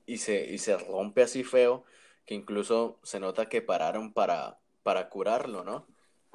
[0.04, 1.84] y, se, y se rompe así feo
[2.26, 5.86] que incluso se nota que pararon para, para curarlo, ¿no?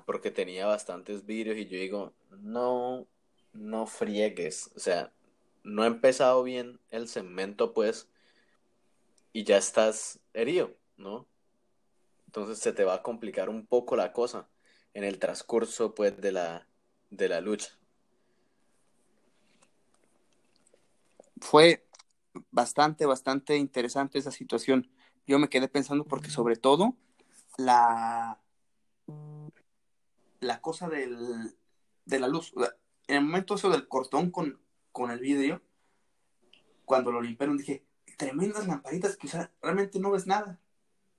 [0.06, 3.08] Porque tenía bastantes vidrios y yo digo, no,
[3.52, 5.12] no friegues, o sea,
[5.68, 8.10] no ha empezado bien el segmento, pues,
[9.34, 11.28] y ya estás herido, ¿no?
[12.26, 14.50] Entonces se te va a complicar un poco la cosa
[14.94, 16.68] en el transcurso, pues, de la,
[17.10, 17.78] de la lucha.
[21.42, 21.86] Fue
[22.50, 24.90] bastante, bastante interesante esa situación.
[25.28, 26.96] Yo me quedé pensando porque sobre todo
[27.58, 28.40] la,
[30.40, 31.56] la cosa del,
[32.06, 32.54] de la luz,
[33.08, 34.60] en el momento eso del cortón con,
[34.98, 35.62] con el vidrio,
[36.84, 37.86] cuando lo limpiaron dije,
[38.18, 40.60] tremendas lamparitas que o sea, realmente no ves nada.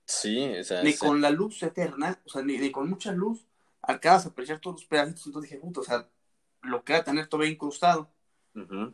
[0.05, 3.47] Sí, o sea, Ni con la luz eterna, o sea, ni, ni con mucha luz,
[3.83, 5.27] alcanzas a apreciar todos los pedacitos.
[5.27, 6.09] Entonces dije, puta, o sea,
[6.63, 8.11] lo que va a tener todavía incrustado,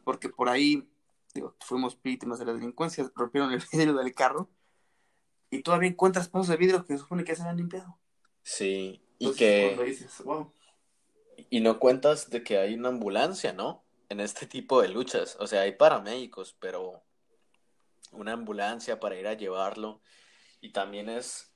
[0.05, 0.87] porque por ahí,
[1.33, 4.51] digo, fuimos víctimas de la delincuencia, rompieron el vidrio del carro,
[5.51, 7.99] y todavía encuentras pedazos de vidrio que se supone que ya se habían limpiado.
[8.43, 9.65] Sí, y Entonces, que...
[9.69, 10.53] cuando dices, wow,
[11.49, 13.84] Y no cuentas de que hay una ambulancia, ¿no?
[14.15, 15.37] En este tipo de luchas.
[15.41, 17.03] O sea, hay paramédicos, pero
[18.13, 20.01] una ambulancia para ir a llevarlo.
[20.61, 21.53] Y también es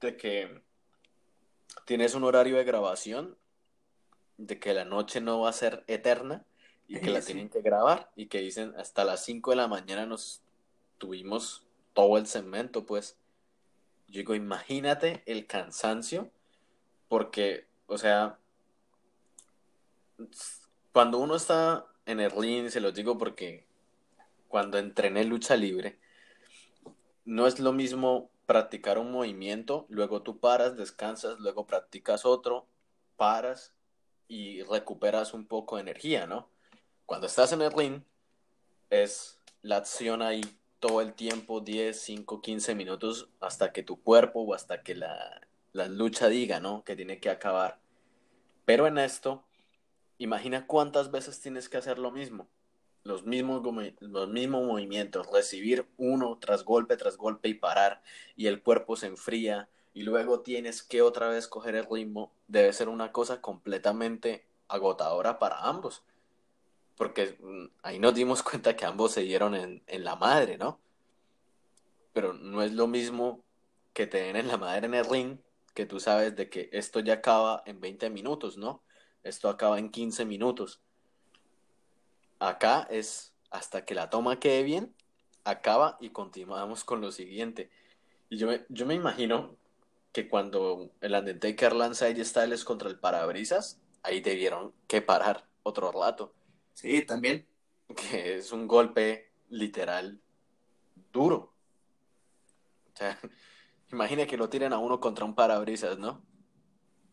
[0.00, 0.62] de que
[1.84, 3.36] tienes un horario de grabación,
[4.38, 6.46] de que la noche no va a ser eterna
[6.88, 7.26] y que Eh, la sí.
[7.34, 10.40] tienen que grabar y que dicen hasta las 5 de la mañana nos
[10.96, 13.18] tuvimos todo el segmento, pues.
[14.08, 16.30] Yo digo, imagínate el cansancio,
[17.08, 18.38] porque, o sea,
[20.92, 23.64] cuando uno está en ring, se los digo porque
[24.48, 25.98] cuando entrené lucha libre,
[27.24, 32.66] no es lo mismo practicar un movimiento, luego tú paras, descansas, luego practicas otro,
[33.16, 33.72] paras
[34.28, 36.48] y recuperas un poco de energía, ¿no?
[37.06, 38.02] Cuando estás en el ring,
[38.90, 40.42] es la acción ahí
[40.80, 45.40] todo el tiempo, 10, 5, 15 minutos, hasta que tu cuerpo o hasta que la
[45.72, 46.82] lucha diga, ¿no?
[46.84, 47.78] Que tiene que acabar.
[48.64, 49.44] Pero en esto,
[50.22, 52.48] imagina cuántas veces tienes que hacer lo mismo.
[53.04, 53.62] Los mismos,
[54.00, 58.02] los mismos movimientos, recibir uno tras golpe, tras golpe y parar,
[58.36, 62.32] y el cuerpo se enfría, y luego tienes que otra vez coger el ritmo.
[62.46, 66.04] Debe ser una cosa completamente agotadora para ambos.
[66.96, 70.78] Porque mm, ahí nos dimos cuenta que ambos se dieron en, en la madre, ¿no?
[72.12, 73.44] Pero no es lo mismo
[73.92, 75.38] que te den en la madre en el ring,
[75.74, 78.82] que tú sabes de que esto ya acaba en 20 minutos, ¿no?
[79.22, 80.80] Esto acaba en 15 minutos.
[82.38, 84.94] Acá es hasta que la toma quede bien,
[85.44, 87.70] acaba y continuamos con lo siguiente.
[88.30, 89.56] Y yo me, yo me imagino
[90.12, 95.92] que cuando el Undertaker lanza AJ Styles contra el parabrisas, ahí debieron que parar otro
[95.92, 96.34] rato,
[96.74, 97.46] sí, también.
[97.96, 100.20] que es un golpe literal
[101.12, 101.52] duro.
[102.92, 103.18] O sea,
[103.92, 106.22] imagina que lo tiren a uno contra un parabrisas, ¿no?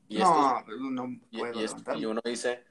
[0.10, 2.64] Y no, no Y, puedo y es- y uno dice,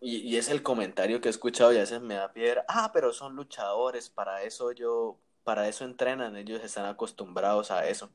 [0.00, 2.90] y, y es el comentario que he escuchado y a veces me da piedra, ah,
[2.92, 8.10] pero son luchadores, para eso yo, para eso entrenan, ellos están acostumbrados a eso.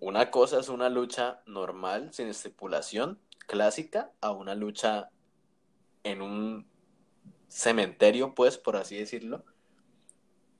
[0.00, 5.10] Una cosa es una lucha normal, sin estipulación, clásica, a una lucha
[6.04, 6.66] en un
[7.48, 9.44] cementerio, pues, por así decirlo,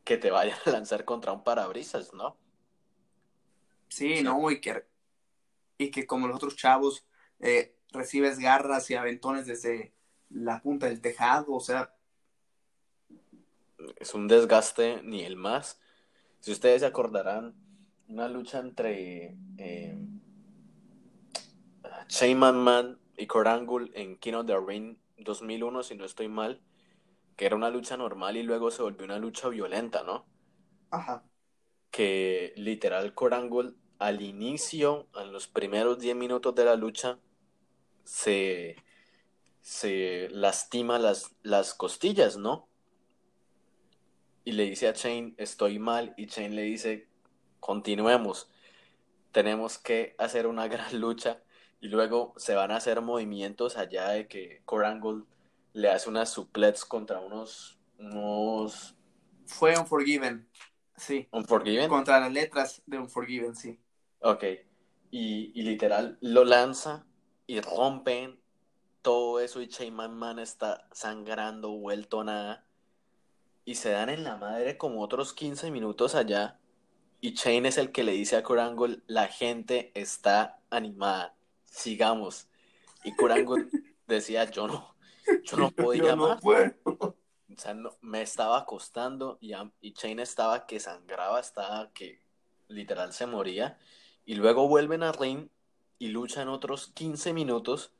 [0.04, 2.36] que te vayan a lanzar contra un parabrisas, ¿no?
[3.88, 4.24] Sí, Sí.
[4.24, 4.84] no, y que,
[5.78, 7.06] y que como los otros chavos
[7.40, 9.94] eh, recibes garras y aventones desde
[10.30, 11.94] la punta del tejado, o sea,
[13.96, 15.80] es un desgaste ni el más.
[16.40, 17.54] Si ustedes se acordarán,
[18.08, 19.98] una lucha entre eh,
[22.08, 26.60] Shane McMahon y Kurt Angle en King of the Ring 2001, si no estoy mal,
[27.36, 30.26] que era una lucha normal y luego se volvió una lucha violenta, ¿no?
[30.90, 31.24] ajá,
[31.90, 37.18] Que literal Kurt Angle al inicio, en los primeros 10 minutos de la lucha,
[38.04, 38.76] se,
[39.60, 42.68] se lastima las, las costillas, ¿no?
[44.46, 47.08] y le dice a Shane, estoy mal, y Shane le dice,
[47.58, 48.48] continuemos,
[49.32, 51.42] tenemos que hacer una gran lucha,
[51.80, 55.24] y luego se van a hacer movimientos allá de que Kurt Angle
[55.72, 58.94] le hace unas suplets contra unos, unos
[59.46, 60.48] fue Unforgiven,
[60.96, 61.88] sí, Unforgiven.
[61.88, 63.80] contra las letras de Unforgiven, sí.
[64.20, 64.44] Ok,
[65.10, 67.06] y, y literal lo lanza
[67.46, 68.38] y rompen
[69.06, 72.64] todo eso y Shane McMahon está sangrando, vuelto nada.
[73.64, 76.58] Y se dan en la madre como otros 15 minutos allá.
[77.20, 82.48] Y Shane es el que le dice a Corangle, la gente está animada, sigamos.
[83.04, 83.68] Y Corangle
[84.08, 84.96] decía, yo no,
[85.44, 86.40] yo no podía más.
[86.44, 87.14] O
[87.56, 92.20] sea, me estaba acostando y, y Shane estaba que sangraba, estaba que
[92.66, 93.78] literal se moría.
[94.26, 95.48] Y luego vuelven a ring
[95.98, 97.92] y luchan otros 15 minutos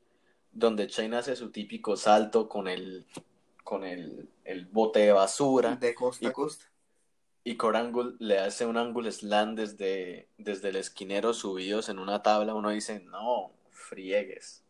[0.51, 3.07] donde Shane hace su típico salto con el,
[3.63, 4.29] con el,
[4.71, 5.75] bote de basura.
[5.75, 6.65] De costa a costa.
[7.43, 12.53] Y Corangle le hace un ángulo slam desde, desde el esquinero subidos en una tabla.
[12.53, 14.63] Uno dice, no, friegues.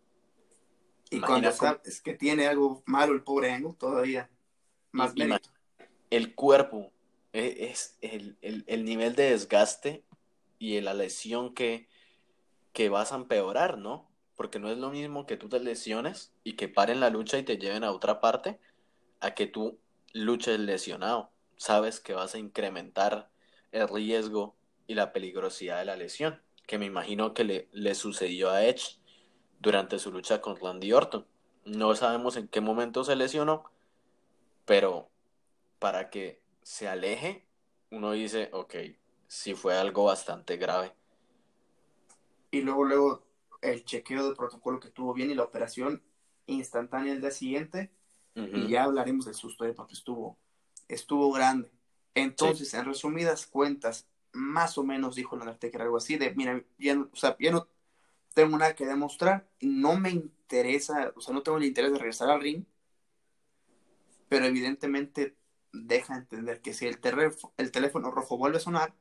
[1.10, 4.30] Y cuando sabes que tiene algo malo el pobre Angle, todavía
[4.92, 5.14] más
[6.10, 6.92] El cuerpo,
[7.34, 10.04] e, es, el, el, nivel de desgaste
[10.60, 11.88] y la lesión que,
[12.74, 14.10] que vas a empeorar, ¿no?
[14.36, 17.44] Porque no es lo mismo que tú te lesiones y que paren la lucha y
[17.44, 18.60] te lleven a otra parte,
[19.20, 19.80] a que tú
[20.14, 21.32] luches lesionado.
[21.58, 23.30] Sabes que vas a incrementar
[23.72, 28.52] el riesgo y la peligrosidad de la lesión, que me imagino que le, le sucedió
[28.52, 29.00] a Edge
[29.60, 31.26] durante su lucha con Randy Orton.
[31.66, 33.66] No sabemos en qué momento se lesionó,
[34.66, 35.10] pero
[35.80, 37.46] para que se aleje,
[37.92, 38.76] uno dice, ok,
[39.28, 40.94] sí fue algo bastante grave.
[42.52, 43.24] Y luego, luego,
[43.62, 46.02] el chequeo de protocolo que tuvo bien y la operación
[46.46, 47.92] instantánea el día siguiente,
[48.36, 50.38] y ya hablaremos del susto de porque estuvo,
[50.88, 51.72] estuvo grande.
[52.14, 56.96] Entonces, en resumidas cuentas, más o menos dijo el Undertaker algo así de, mira, ya
[56.96, 57.68] no, o sea, ya no
[58.34, 62.30] tengo nada que demostrar, no me interesa, o sea, no tengo el interés de regresar
[62.30, 62.64] al ring,
[64.30, 65.36] pero evidentemente
[65.72, 67.00] deja entender que si el,
[67.58, 68.94] el teléfono rojo vuelve a sonar,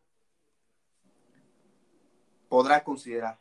[2.48, 3.38] podrá considerar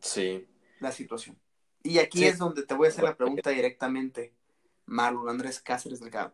[0.00, 0.46] sí.
[0.80, 1.38] la situación.
[1.82, 4.32] Y aquí es donde te voy a hacer la pregunta directamente,
[4.86, 6.32] Marlon Andrés Cáceres Delgado.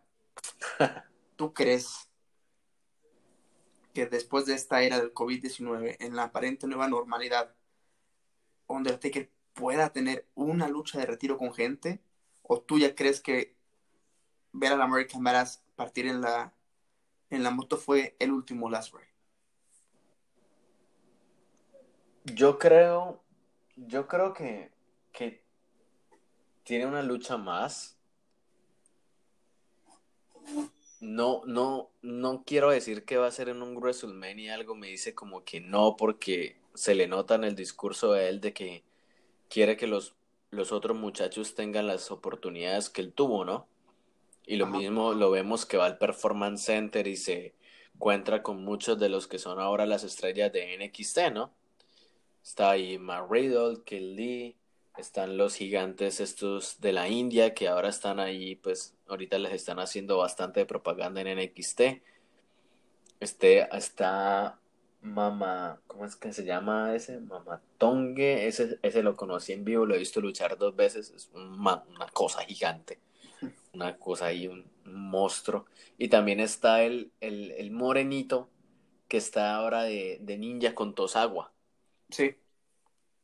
[1.37, 2.09] ¿Tú crees
[3.94, 7.55] que después de esta era del COVID-19, en la aparente nueva normalidad,
[8.66, 12.01] Undertaker pueda tener una lucha de retiro con gente?
[12.42, 13.57] ¿O tú ya crees que
[14.53, 16.55] ver al American Badass partir en la,
[17.31, 19.08] en la moto fue el último Last Ride?
[22.34, 23.22] Yo creo,
[23.76, 24.70] yo creo que,
[25.12, 25.42] que
[26.64, 27.96] tiene una lucha más.
[31.00, 35.14] No, no, no quiero decir que va a ser en un WrestleMania algo me dice
[35.14, 38.84] como que no, porque se le nota en el discurso de él de que
[39.48, 40.14] quiere que los,
[40.50, 43.66] los otros muchachos tengan las oportunidades que él tuvo, ¿no?
[44.46, 47.54] Y lo mismo lo vemos que va al Performance Center y se
[47.94, 51.52] encuentra con muchos de los que son ahora las estrellas de NXT, ¿no?
[52.42, 54.57] Está ahí Matt Riddle, Kill Lee,
[54.96, 59.79] están los gigantes estos de la India que ahora están ahí, pues ahorita les están
[59.79, 61.81] haciendo bastante propaganda en NXT.
[63.20, 64.59] Este, está
[65.01, 67.20] Mama, ¿cómo es que se llama ese?
[67.20, 71.31] Mama Tongue, ese, ese lo conocí en vivo, lo he visto luchar dos veces, es
[71.33, 72.98] una cosa gigante,
[73.72, 75.66] una cosa ahí, un, monstruo.
[75.98, 78.48] Y también está el, el, morenito
[79.07, 81.53] que está ahora de, de ninja con Tosagua.
[82.11, 82.37] Sí.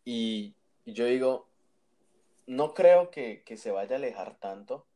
[0.05, 1.49] Y, yo digo,
[2.47, 4.87] no creo que, que se vaya a alejar tanto,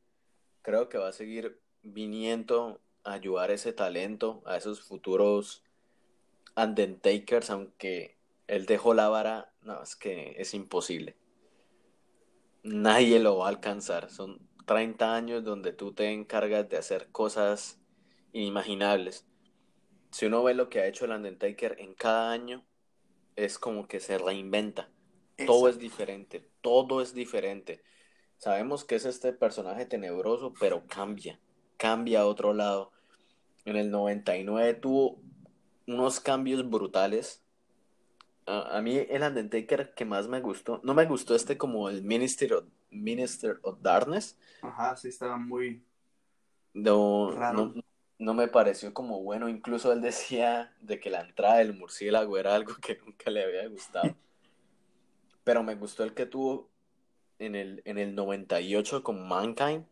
[0.62, 5.64] creo que va a seguir viniendo a ayudar ese talento, a esos futuros
[6.57, 11.16] Undertakers, aunque él dejó la vara, no, es que es imposible.
[12.62, 14.11] Nadie lo va a alcanzar.
[14.11, 17.81] Son 30 años donde tú te encargas de hacer cosas
[18.33, 19.27] inimaginables.
[20.11, 22.64] Si uno ve lo que ha hecho el Undertaker en cada año,
[23.38, 24.88] es como que se reinventa.
[25.46, 27.81] Todo es diferente, todo es diferente.
[28.37, 31.38] Sabemos que es este personaje tenebroso, pero cambia,
[31.77, 32.90] cambia a otro lado.
[33.64, 35.20] En el 99 tuvo
[35.87, 37.44] unos cambios brutales.
[38.46, 42.55] A, mí el Undertaker que más me gustó, no me gustó este como el Minister
[42.55, 44.37] of, Minister of Darkness.
[44.62, 45.84] Ajá, sí, estaba muy...
[46.72, 47.74] No, no,
[48.18, 49.48] me pareció como bueno.
[49.48, 53.66] Incluso él decía de que la entrada del murciélago era algo que nunca le había
[53.68, 54.14] gustado.
[55.44, 56.68] Pero me gustó el que tuvo
[57.38, 59.84] en el, en el 98 con Mankind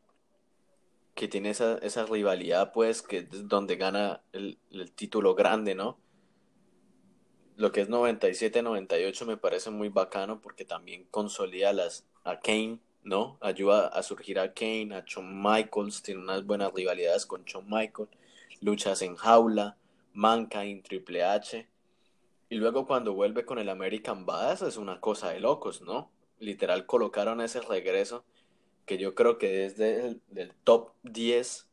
[1.16, 4.58] que tiene esa, esa rivalidad, pues, que es donde gana el,
[4.94, 5.98] título grande, ¿no?
[7.56, 13.38] Lo que es 97-98 me parece muy bacano porque también consolida las, a Kane, ¿no?
[13.40, 18.11] Ayuda a surgir a Kane, a Shawn Michaels, tiene unas buenas rivalidades con Shawn Michaels,
[18.61, 19.78] luchas en jaula,
[20.12, 21.66] Mankind, Triple H.
[22.50, 26.11] Y luego cuando vuelve con el American Badass es una cosa de locos, ¿no?
[26.38, 28.24] literal colocaron ese regreso
[28.84, 30.20] que yo creo que es del,
[30.64, 31.68] top 10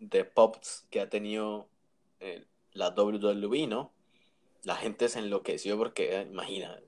[0.00, 1.68] de pops que ha tenido
[2.20, 3.92] eh, la WWE, ¿no?
[4.64, 6.80] La gente se enloqueció porque, eh, imagina,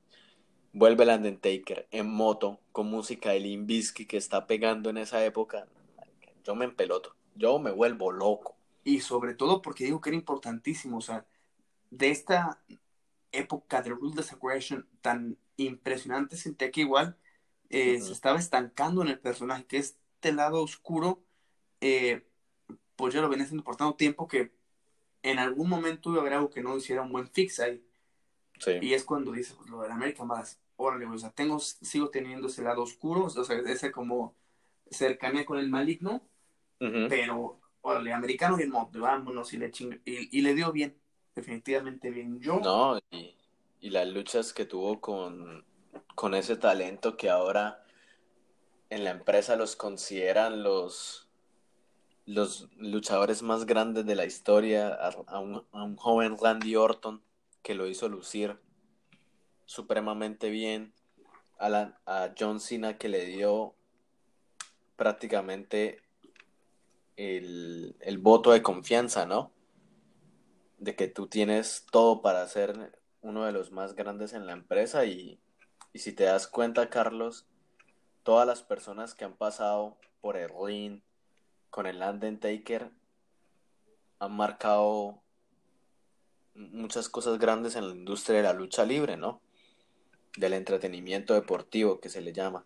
[0.73, 5.67] vuelve el Undertaker en moto con música de Limbisky que está pegando en esa época.
[6.45, 8.57] Yo me empeloto, yo me vuelvo loco.
[8.85, 11.27] Y sobre todo porque digo que era importantísimo, o sea,
[11.91, 12.63] de esta
[13.33, 17.17] época de Ruthless Aggression tan impresionante, sentía que igual
[17.71, 21.23] eh, se estaba estancando en el personaje, que este lado oscuro,
[21.81, 22.27] eh,
[22.97, 24.53] pues ya lo venía haciendo por tanto tiempo que
[25.23, 27.85] en algún momento iba a haber algo que no hiciera un buen fix ahí.
[28.81, 32.47] Y es cuando dice, pues lo del American más órale, o sea, tengo, sigo teniendo
[32.47, 34.35] ese lado oscuro, o sea, ese como
[34.91, 36.23] cercanía con el maligno,
[36.79, 39.73] pero, órale, americano y el mod, vámonos, y le,
[40.05, 40.97] y, le dio bien,
[41.35, 42.39] definitivamente bien.
[42.41, 42.61] Yo.
[42.61, 43.35] No, y,
[43.81, 45.65] y las luchas que tuvo con,
[46.15, 47.85] con ese talento que ahora
[48.89, 51.29] en la empresa los consideran los,
[52.25, 57.21] los luchadores más grandes de la historia, a, un, a un joven Randy Orton
[57.69, 58.59] que lo hizo lucir
[59.67, 60.95] supremamente bien,
[61.59, 63.75] a, la, a John Cena que le dio
[64.97, 66.01] prácticamente
[67.17, 69.53] el, el voto de confianza, ¿no?
[70.79, 75.05] De que tú tienes todo para ser uno de los más grandes en la empresa
[75.05, 75.39] y,
[75.93, 77.51] y si te das cuenta, Carlos,
[78.23, 81.03] todas las personas que han pasado por el ring
[81.69, 82.91] con el Undertaker
[84.21, 85.23] han marcado
[86.59, 89.41] muchas cosas grandes en la industria de la lucha libre, ¿no?
[90.37, 92.65] Del entretenimiento deportivo que se le llama.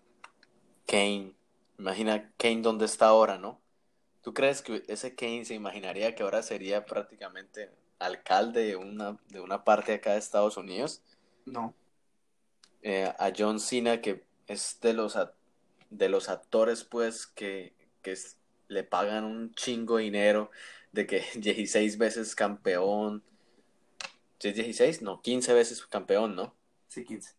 [0.86, 1.34] Kane,
[1.78, 3.60] imagina Kane dónde está ahora, ¿no?
[4.22, 9.40] ¿Tú crees que ese Kane se imaginaría que ahora sería prácticamente alcalde de una, de
[9.40, 11.02] una parte acá de Estados Unidos?
[11.44, 11.74] No.
[12.82, 15.18] Eh, a John Cena, que es de los,
[15.90, 18.16] de los actores, pues, que, que
[18.68, 20.50] le pagan un chingo de dinero,
[20.92, 23.24] de que 16 veces campeón.
[24.42, 25.02] ¿Es 16?
[25.02, 26.54] No, 15 veces campeón, ¿no?
[26.88, 27.34] Sí, 15.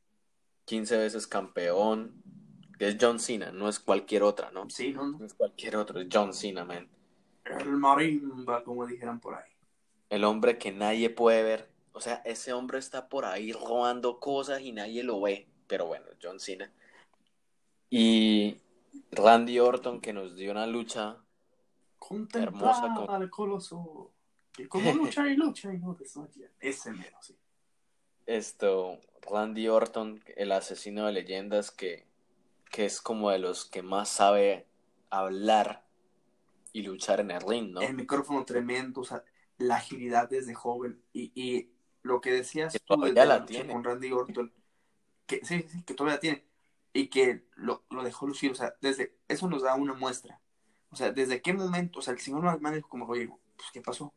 [0.66, 2.22] 15 veces campeón.
[2.80, 4.70] Que es John Cena, no es cualquier otra, ¿no?
[4.70, 5.24] Sí, no, no.
[5.24, 6.90] es cualquier otro, es John Cena, man.
[7.46, 9.52] El marimba, como dijeran por ahí.
[10.10, 14.62] El hombre que nadie puede ver o sea, ese hombre está por ahí robando cosas
[14.62, 15.48] y nadie lo ve.
[15.68, 16.72] Pero bueno, John Cena.
[17.90, 18.58] Y
[19.12, 21.18] Randy Orton que nos dio una lucha
[22.34, 24.12] hermosa con al coloso.
[24.54, 25.98] Que como lucha y lucha y no
[26.60, 27.36] Ese menos, sí.
[28.26, 32.06] Esto, Randy Orton, el asesino de leyendas que,
[32.72, 34.66] que es como de los que más sabe
[35.10, 35.86] hablar
[36.72, 37.82] y luchar en el ring, ¿no?
[37.82, 39.24] El micrófono tremendo, o sea,
[39.58, 41.70] la agilidad desde joven y, y
[42.02, 43.74] lo que decías tú la tiene.
[43.74, 44.54] con Randy Orton,
[45.26, 46.46] que sí, sí, que todavía la tiene,
[46.94, 50.40] y que lo, lo, dejó lucir, o sea, desde, eso nos da una muestra,
[50.90, 53.82] o sea, desde qué momento, o sea, el señor McMahon dijo como, oye, pues, ¿qué
[53.82, 54.14] pasó?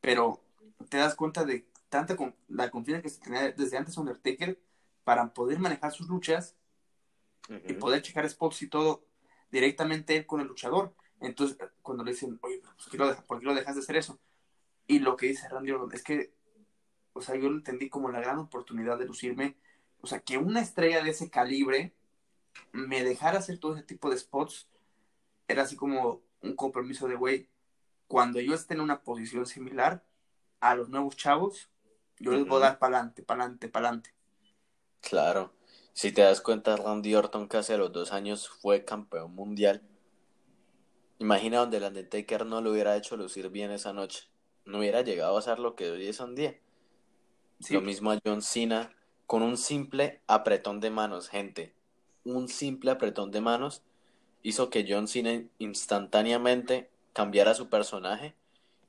[0.00, 0.42] Pero
[0.88, 4.58] te das cuenta de tanta con, la confianza que se tenía desde antes Undertaker
[5.04, 6.56] para poder manejar sus luchas
[7.68, 9.04] y poder checar spots y todo
[9.50, 10.94] directamente él con el luchador.
[11.20, 14.18] Entonces, cuando le dicen, oye, ¿por qué lo, ¿por qué lo dejas de hacer eso?
[14.86, 16.36] Y lo que dice Randy Orton es que
[17.16, 19.56] o sea, yo lo entendí como la gran oportunidad de lucirme,
[20.02, 21.94] o sea, que una estrella de ese calibre
[22.72, 24.68] me dejara hacer todo ese tipo de spots,
[25.48, 27.48] era así como un compromiso de, güey,
[28.08, 30.04] cuando yo esté en una posición similar
[30.60, 31.70] a los nuevos chavos,
[32.18, 34.14] yo les voy a dar para adelante, para adelante, para adelante.
[35.00, 35.52] Claro.
[35.92, 39.82] Si te das cuenta, Randy Orton casi a los dos años fue campeón mundial.
[41.18, 44.28] Imagina donde el Undertaker no lo hubiera hecho lucir bien esa noche.
[44.64, 46.58] No hubiera llegado a ser lo que hoy es un día.
[47.70, 48.92] Lo mismo a John Cena
[49.26, 51.74] con un simple apretón de manos, gente.
[52.24, 53.82] Un simple apretón de manos
[54.42, 58.34] hizo que John Cena instantáneamente cambiara su personaje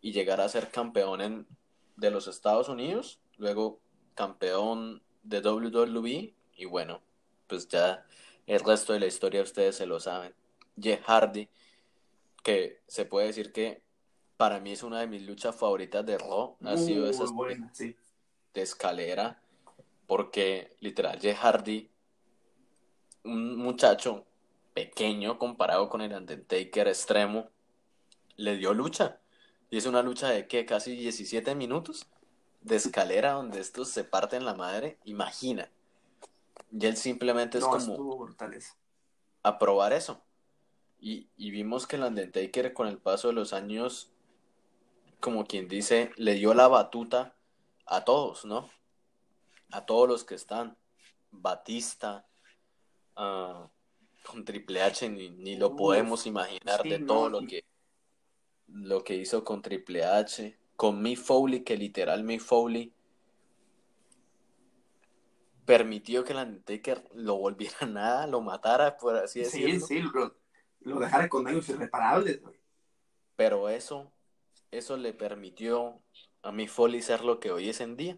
[0.02, 1.48] y llegara a ser campeón
[1.96, 3.80] de los Estados Unidos, luego
[4.16, 7.02] campeón de WWE y bueno,
[7.48, 8.06] pues ya
[8.46, 10.36] el resto de la historia ustedes se lo saben.
[10.78, 11.48] Jeff Hardy,
[12.44, 13.82] que se puede decir que
[14.36, 17.96] para mí es una de mis luchas favoritas de Raw, ha sido esa buena, sí
[18.54, 19.42] de escalera,
[20.06, 21.90] porque literal, Jeff Hardy,
[23.24, 24.26] un muchacho
[24.74, 27.52] pequeño comparado con el Undertaker extremo,
[28.38, 29.20] le dio lucha.
[29.70, 32.08] Y es una lucha de que casi 17 minutos
[32.62, 35.70] de escalera donde estos se parten la madre, imagina.
[36.72, 38.30] Y él simplemente es como
[39.44, 40.22] a probar eso.
[41.00, 44.12] Y, y vimos que el Undertaker con el paso de los años,
[45.20, 47.36] como quien dice, le dio la batuta
[47.86, 48.70] a todos, ¿no?
[49.72, 50.78] A todos los que están.
[51.30, 52.26] Batista,
[53.16, 53.70] ah,
[54.28, 57.64] con Triple H ni, ni lo podemos imaginar sí, de no, todo lo que
[58.68, 62.94] lo que hizo con Triple H, con Mick Foley, que literal Mick Foley
[65.66, 69.86] permitió que el Undertaker lo volviera nada, lo matara, por así Sí, decirlo.
[69.88, 70.36] sí, lo,
[70.82, 72.56] lo dejara con daños irreparables, güey.
[73.36, 74.12] Pero eso,
[74.72, 76.02] eso le permitió
[76.42, 78.18] a Mick Foley ser lo que hoy es en día.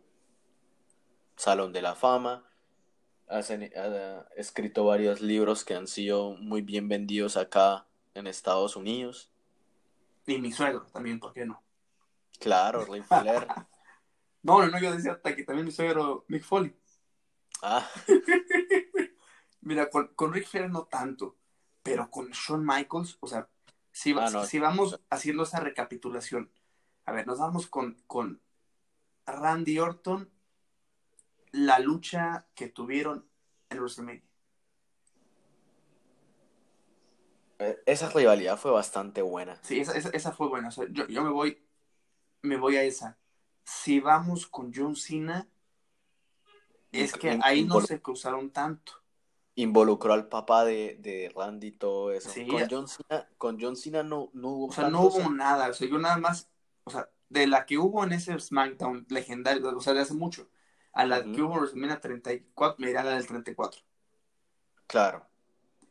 [1.36, 2.46] Salón de la Fama,
[3.28, 3.40] ha
[4.36, 9.32] escrito varios libros que han sido muy bien vendidos acá en Estados Unidos.
[10.30, 11.64] Y mi suegro también, ¿por qué no?
[12.40, 13.48] Claro, Ric Flair.
[14.42, 16.74] No, no, no, yo decía hasta que también mi suegro Mick Foley.
[17.62, 17.86] Ah,
[19.62, 21.36] Mira, con, con Rick Flair no tanto,
[21.84, 23.50] pero con Shawn Michaels, o sea,
[23.92, 24.46] si, va- Ah, no.
[24.46, 26.50] si vamos haciendo esa recapitulación,
[27.06, 28.42] a ver, nos vamos con, con
[29.26, 30.32] Randy Orton,
[31.52, 33.28] la lucha que tuvieron
[33.70, 34.24] en WrestleMania.
[34.24, 34.30] eh,
[37.86, 39.60] esa rivalidad fue bastante buena.
[39.64, 40.70] Sí, esa, esa, esa fue buena.
[40.70, 41.62] O sea, yo, yo me voy,
[42.42, 43.18] me voy a esa.
[43.64, 45.48] Si vamos con John Cena,
[46.92, 48.94] es que In- ahí no se cruzaron tanto.
[49.56, 52.30] Involucró al papá de, de Randy y todo eso.
[52.30, 52.48] Sí.
[52.48, 55.70] Con John Cena, con John Cena no, no hubo O sea, no hubo nada.
[55.70, 56.50] O sea, yo nada más,
[56.86, 60.50] o sea, de la que hubo en ese SmackDown legendario, o sea, de hace mucho,
[60.94, 61.32] a la Ujú.
[61.34, 63.82] que hubo en WrestleMania 34, me irá la del 34.
[64.88, 65.29] Claro.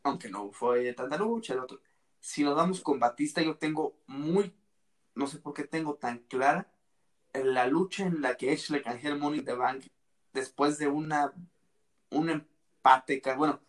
[0.03, 1.80] Aunque no fue tanta lucha, el otro.
[2.20, 4.53] Si nos vamos con Batista, yo tengo muy,
[5.14, 6.72] no sé por qué tengo tan clara
[7.34, 9.84] la lucha en la que Edge le canjeó el Money in the Bank
[10.32, 11.32] después de una
[12.11, 13.61] un empate, bueno,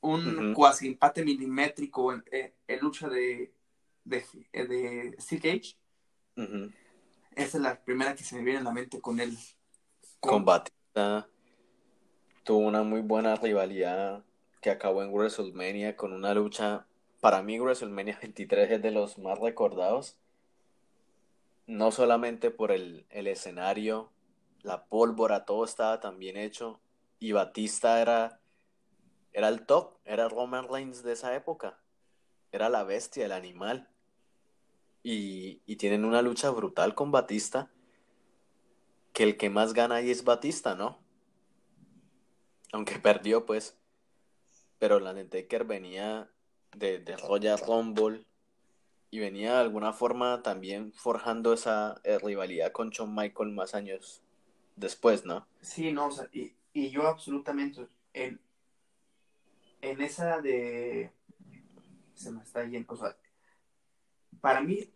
[0.00, 3.52] un cuasi empate milimétrico en, en- en lucha de,
[4.04, 5.76] de, de Steel Cage.
[6.36, 6.70] Ujú.
[7.34, 9.36] Esa es la primera que se me viene a la mente con él.
[10.20, 11.28] Con Batista
[12.44, 14.24] tuvo una muy buena rivalidad
[14.60, 16.86] que acabó en WrestleMania con una lucha.
[17.20, 20.16] Para mí, WrestleMania 23 es de los más recordados.
[21.66, 24.10] No solamente por el, el escenario,
[24.62, 26.80] la pólvora, todo estaba tan bien hecho.
[27.18, 28.40] Y Batista era,
[29.32, 31.78] era el top, era Roman Reigns de esa época.
[32.52, 33.88] Era la bestia, el animal.
[35.02, 37.70] Y, y tienen una lucha brutal con Batista
[39.18, 40.96] que el que más gana ahí es Batista, ¿no?
[42.72, 43.76] Aunque perdió, pues.
[44.78, 46.28] Pero la Undertaker venía
[46.76, 48.24] de, de Royal Rumble
[49.10, 54.22] y venía de alguna forma también forjando esa eh, rivalidad con Shawn Michael más años
[54.76, 55.46] después, ¿no?
[55.60, 58.40] Sí, no, o sea, y, y yo absolutamente en,
[59.80, 61.12] en esa de
[62.14, 63.16] se me está yendo, o sea,
[64.40, 64.92] para mí,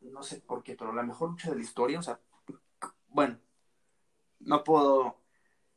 [0.00, 2.20] no sé por qué, pero la mejor lucha de la historia, o sea,
[3.08, 3.38] bueno,
[4.40, 5.16] no puedo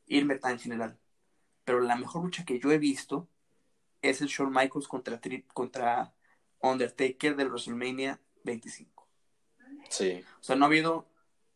[0.08, 0.98] irme tan general,
[1.66, 3.28] pero la mejor lucha que yo he visto
[4.02, 6.14] es el Shawn Michaels contra, Tri- contra
[6.62, 9.08] Undertaker del WrestleMania 25.
[9.90, 11.08] Sí, O sea, no ha habido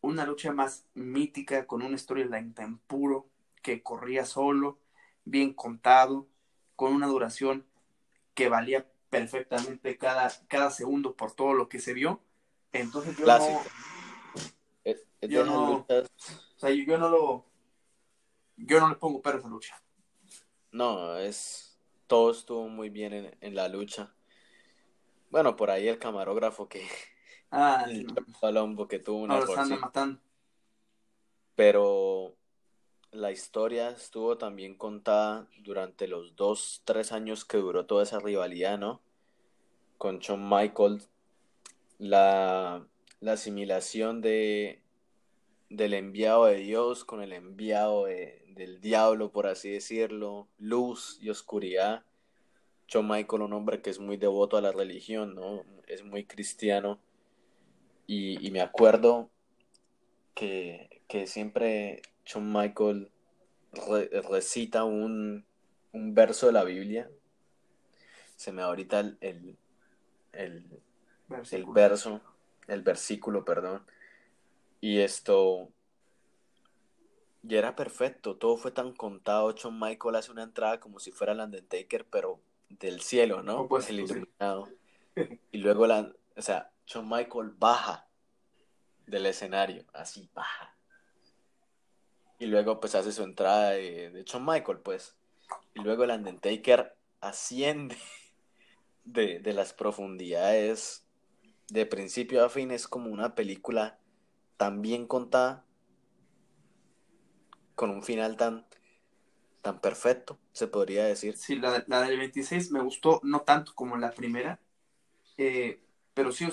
[0.02, 3.28] una lucha más mítica con una storyline tan puro
[3.64, 4.78] que corría solo,
[5.24, 6.28] bien contado,
[6.76, 7.66] con una duración
[8.36, 12.22] que valía perfectamente cada, cada segundo por todo lo que se vio.
[12.74, 13.64] Entonces yo Clásico.
[13.64, 14.42] no,
[14.84, 16.06] Es- es de Yo no- o
[16.58, 17.46] sea, yo, yo no lo,
[18.58, 19.82] yo no le pongo pero a esa lucha.
[20.76, 21.80] No, es.
[22.06, 24.14] Todo estuvo muy bien en, en la lucha.
[25.30, 26.86] Bueno, por ahí el camarógrafo que.
[27.52, 28.08] Ah, el
[28.42, 29.80] Palombo que tuvo un no, los anda errorcito.
[29.80, 30.20] matando.
[31.56, 32.36] Pero
[33.12, 38.78] la historia estuvo también contada durante los dos, tres años que duró toda esa rivalidad,
[38.78, 39.00] ¿no?
[39.98, 41.10] Con Shawn Michaels,
[41.98, 42.86] la,
[43.22, 44.82] la asimilación de,
[45.76, 51.30] del enviado de Dios con el enviado de- del diablo, por así decirlo, luz y
[51.30, 52.04] oscuridad.
[52.88, 55.64] Shawn Michael, un hombre que es muy devoto a la religión, ¿no?
[55.88, 57.00] Es muy cristiano.
[58.08, 59.30] Y, y me acuerdo
[60.36, 63.12] que, que siempre Shawn Michael
[63.74, 65.46] re- recita un,
[65.92, 67.10] un verso de la Biblia.
[68.36, 69.58] Se me da ahorita el, el,
[70.34, 70.66] el,
[71.52, 72.22] el verso,
[72.68, 73.84] el versículo, perdón.
[74.82, 75.70] Y esto
[77.48, 79.52] ya era perfecto, todo fue tan contado.
[79.52, 83.62] Shawn Michael hace una entrada como si fuera el Undertaker, pero del cielo, ¿no?
[83.62, 84.14] Opuesto, El sí.
[84.14, 84.70] iluminado.
[85.52, 88.06] Y luego la, o sea, Shawn Michael baja
[89.08, 90.76] del escenario, así baja.
[92.38, 95.16] Y luego pues hace su entrada de, de Shawn Michael, pues.
[95.74, 97.96] Y luego el Undertaker asciende
[99.06, 101.06] de, de las profundidades
[101.70, 102.72] de principio a fin.
[102.72, 103.98] Es como una película
[104.58, 105.66] tan bien contada,
[107.76, 108.66] con un final tan,
[109.62, 111.38] tan perfecto, se podría decir.
[111.38, 114.60] Sí, la, la del 26 me gustó, no tanto como la primera,
[115.38, 115.82] eh,
[116.14, 116.48] pero sí,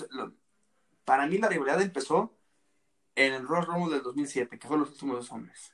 [1.04, 2.34] para mí la rivalidad empezó
[3.14, 5.72] en el Royal Rumble del 2007, que fue los últimos dos hombres.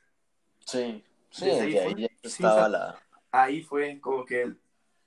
[0.61, 3.03] Sí, sí, ahí, estaba la...
[3.31, 4.55] Ahí fue como que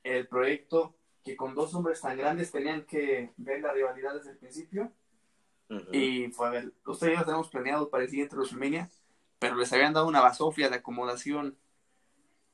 [0.03, 4.37] el, proyecto que con dos hombres tan grandes tenían que ver la rivalidad desde el
[4.37, 4.91] principio.
[5.91, 8.89] Y fue a ver, los tres tenemos planeado para el siguiente WrestleMania,
[9.39, 11.57] pero les habían dado una basofia de acomodación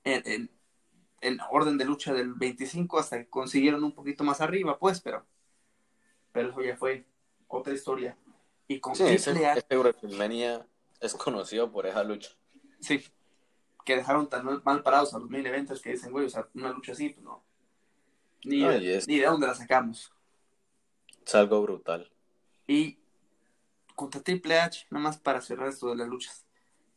[0.04, 0.50] en,
[1.22, 5.26] en, orden de lucha del 25 hasta que consiguieron un poquito más arriba, pues, pero,
[6.32, 7.06] pero eso ya fue
[7.48, 8.16] otra historia.
[8.68, 9.34] Y con sí, ese,
[9.72, 10.66] WrestleMania
[11.00, 12.30] es conocido por esa lucha.
[12.80, 13.04] Sí,
[13.84, 16.72] que dejaron tan mal parados a los mil eventos que dicen, güey, o sea, una
[16.72, 17.44] lucha así, pues no.
[18.44, 20.14] Ni, de, ni de dónde la sacamos.
[21.26, 22.10] Es algo brutal.
[22.68, 23.00] Y
[23.98, 26.46] contra Triple H, nada más para cerrar esto de las luchas.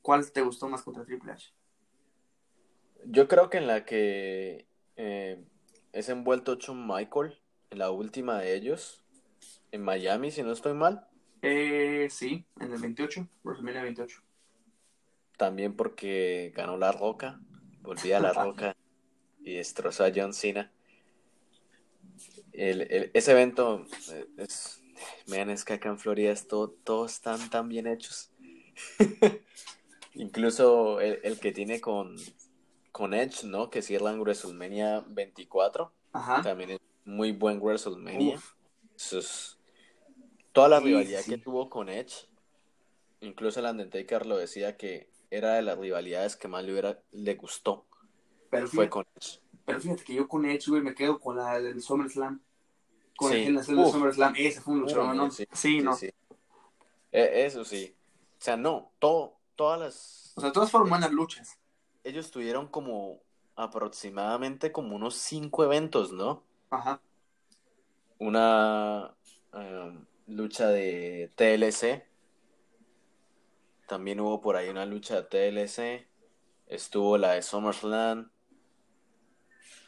[0.02, 1.50] ¿Cuál te gustó más contra Triple H?
[3.06, 5.42] Yo creo que en la que eh,
[5.92, 7.40] es envuelto John Michael,
[7.70, 9.02] en la última de ellos,
[9.72, 11.08] en Miami, si no estoy mal.
[11.40, 14.22] Eh, sí, en el 28, WrestleMania 28.
[15.38, 17.40] También porque ganó La Roca,
[17.80, 18.76] volvía a La Roca
[19.42, 20.70] y destrozó a John Cena.
[22.52, 24.26] El, ese evento eh,
[25.26, 28.30] es, es que acá en Florida todos están tan bien hechos.
[30.14, 32.16] Incluso el, que tiene con,
[32.92, 33.70] con Edge, ¿no?
[33.70, 35.92] Que cierran WrestleMania 24.
[36.42, 38.40] También es muy buen WrestleMania.
[40.52, 42.28] toda la rivalidad que tuvo con Edge,
[43.20, 47.34] incluso el Undertaker lo decía que era de las rivalidades que más le, hubiera, le
[47.34, 47.86] gustó.
[48.50, 49.40] Pero fue con Edge.
[49.64, 52.42] Pero fíjate que yo con Edge, güey, me quedo con la del SummerSlam.
[53.20, 54.34] Con el generación del SummerSlam.
[54.34, 55.30] Ese fue un luchador, ¿no?
[55.30, 55.94] Sí, no.
[57.12, 57.94] E, eso sí.
[58.38, 60.32] O sea, no, todo, todas las...
[60.36, 61.58] O sea, todas fueron buenas luchas.
[62.02, 63.20] Ellos tuvieron como
[63.56, 66.42] aproximadamente como unos cinco eventos, ¿no?
[66.70, 67.02] Ajá.
[68.16, 69.14] Una
[69.52, 72.08] em, lucha de TLC.
[73.86, 76.08] También hubo por ahí una lucha de TLC.
[76.68, 78.30] Estuvo la de SummerSlam.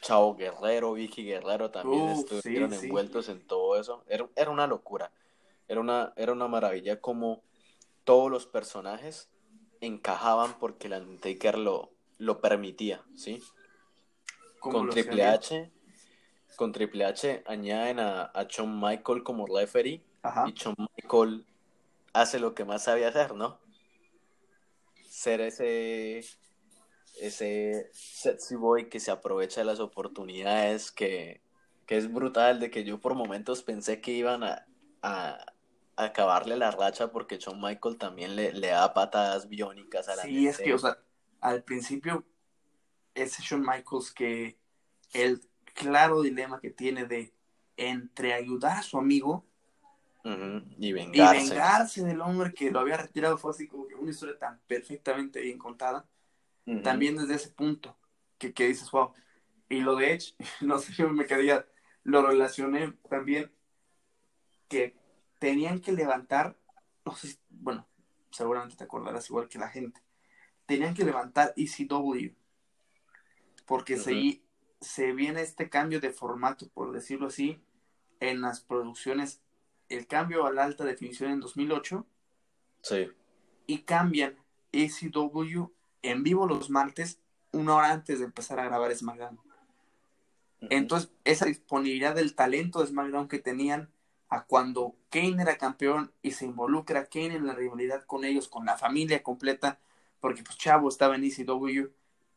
[0.02, 4.04] Chavo Guerrero, Vicky Guerrero también estuvieron envueltos en todo eso.
[4.08, 5.12] Era, era, una locura.
[5.68, 7.42] Era una, era una maravilla como
[8.04, 9.30] todos los personajes
[9.80, 13.42] encajaban porque el Undertaker lo, lo permitía, ¿sí?
[14.58, 15.70] Con Triple H,
[16.56, 20.02] con Triple H añaden a, a Shawn Michael como referee
[20.46, 21.46] y Shawn Michael
[22.12, 23.58] hace lo que más sabía hacer, ¿no?
[25.08, 26.24] Ser ese
[27.20, 31.42] ese sexy boy que se aprovecha de las oportunidades, que,
[31.86, 34.66] que es brutal, de que yo por momentos pensé que iban a,
[35.96, 40.46] acabarle la racha porque Shawn Michael también le, le da patadas biónicas a la Sí,
[40.46, 40.98] es que, o sea,
[41.40, 42.24] al principio,
[43.14, 44.58] ese Shawn Michaels que
[45.12, 45.40] el
[45.74, 47.34] claro dilema que tiene de
[47.76, 49.44] entre ayudar a su amigo
[50.24, 51.46] y, vengarse.
[51.46, 54.60] y vengarse del hombre que lo había retirado fue así como que una historia tan
[54.66, 56.06] perfectamente bien contada.
[56.82, 57.96] También desde ese punto
[58.38, 59.12] que, que dices, wow.
[59.68, 61.66] Y lo de Edge, no sé, yo me quería,
[62.04, 63.50] lo relacioné también
[64.68, 64.96] que
[65.38, 66.56] tenían que levantar,
[67.04, 67.86] no sé, bueno,
[68.30, 70.00] seguramente te acordarás igual que la gente,
[70.66, 72.34] tenían que levantar ECW,
[73.66, 74.42] porque se,
[74.80, 77.60] se viene este cambio de formato, por decirlo así,
[78.20, 79.42] en las producciones,
[79.88, 82.06] el cambio a la alta definición en 2008,
[82.82, 83.10] sí.
[83.66, 84.36] y cambian
[84.70, 85.72] ECW
[86.02, 87.20] en vivo los martes,
[87.52, 89.38] una hora antes de empezar a grabar SmackDown.
[90.70, 93.90] Entonces, esa disponibilidad del talento de SmackDown que tenían
[94.28, 98.64] a cuando Kane era campeón y se involucra Kane en la rivalidad con ellos, con
[98.64, 99.80] la familia completa,
[100.20, 101.88] porque pues Chavo estaba en ECW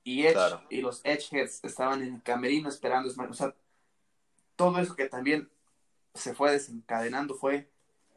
[0.03, 3.55] y Edge y los Edgeheads estaban en el camerino esperando o sea,
[4.55, 5.49] todo eso que también
[6.13, 7.69] se fue desencadenando fue,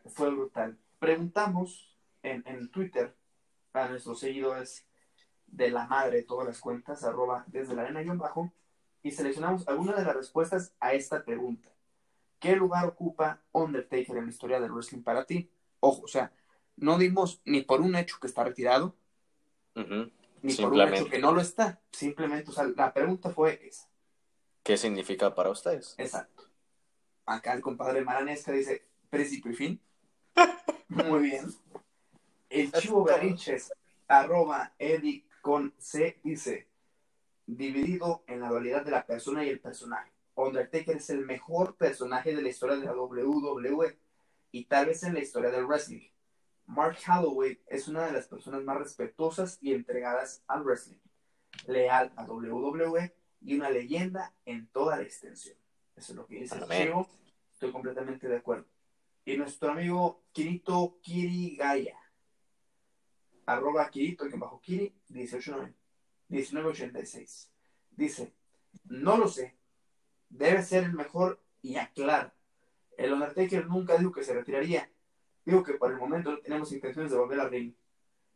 [0.06, 0.78] fue brutal.
[0.98, 3.14] Preguntamos en, en Twitter
[3.74, 4.87] a nuestros seguidores
[5.50, 8.52] de la madre de todas las cuentas, arroba desde la arena y bajo,
[9.02, 11.70] y seleccionamos algunas de las respuestas a esta pregunta.
[12.38, 15.50] ¿Qué lugar ocupa Undertaker en la historia del wrestling para ti?
[15.80, 16.32] Ojo, o sea,
[16.76, 18.94] no dimos ni por un hecho que está retirado,
[19.74, 21.80] ni por un hecho que no lo está.
[21.90, 23.88] Simplemente, o sea, la pregunta fue esa.
[24.62, 25.94] ¿Qué significa para ustedes?
[25.98, 26.44] Exacto.
[27.26, 29.80] Acá el compadre Maranesca dice, principio y fin.
[30.88, 31.46] Muy bien.
[32.48, 33.72] El Chivo Beriches,
[34.06, 36.68] arroba Eddie con C dice,
[37.46, 40.12] dividido en la dualidad de la persona y el personaje.
[40.34, 43.98] Undertaker es el mejor personaje de la historia de la WWE
[44.52, 46.06] y tal vez en la historia del wrestling.
[46.66, 50.98] Mark Holloway es una de las personas más respetuosas y entregadas al wrestling.
[51.66, 55.56] leal a WWE y una leyenda en toda la extensión.
[55.96, 56.92] Eso es lo que dice el.
[57.54, 58.66] Estoy completamente de acuerdo.
[59.24, 61.98] Y nuestro amigo Kirito Kirigaya,
[63.48, 67.50] arroba Kirito, que bajo Kiri, 1986.
[67.90, 68.32] Dice,
[68.84, 69.56] no lo sé,
[70.28, 72.34] debe ser el mejor y aclara.
[72.96, 74.88] El Undertaker nunca dijo que se retiraría.
[75.44, 77.74] Dijo que por el momento no tenemos intenciones de volver al ring.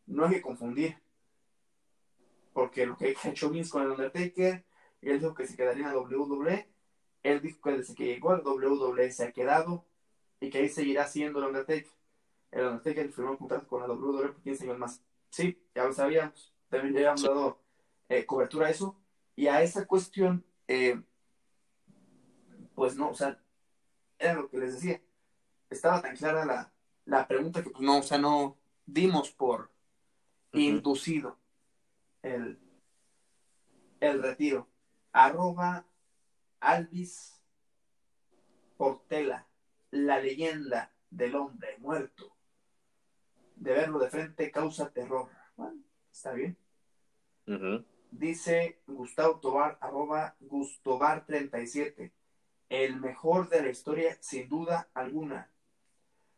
[0.07, 0.97] No hay que confundir.
[2.53, 4.65] Porque lo que ha hecho Vince con el Undertaker,
[5.01, 6.67] él dijo que se quedaría en la WWE.
[7.21, 9.85] Él dijo que desde que llegó al WWE se ha quedado
[10.39, 11.91] y que ahí seguirá siendo el Undertaker.
[12.53, 15.01] El Undertaker firmó un contrato con la WWE por 15 años más.
[15.29, 16.53] Sí, ya lo sabíamos.
[16.69, 17.63] También ya habíamos dado
[18.09, 18.99] eh, cobertura a eso.
[19.35, 21.01] Y a esa cuestión, eh,
[22.75, 23.43] pues no, o sea,
[24.19, 25.01] era lo que les decía.
[25.69, 26.71] Estaba tan clara la,
[27.05, 29.71] la pregunta que, pues no, o sea, no dimos por
[30.51, 31.39] inducido
[32.21, 32.59] el,
[33.99, 34.69] el retiro.
[35.11, 35.87] Arroba
[36.59, 37.41] Alvis
[38.77, 39.47] Portela,
[39.89, 42.32] la leyenda del hombre muerto.
[43.63, 45.29] De verlo de frente causa terror.
[45.55, 46.57] Bueno, está bien.
[48.11, 52.11] Dice Gustavo Tobar, arroba Gustobar37.
[52.67, 55.49] El mejor de la historia, sin duda alguna.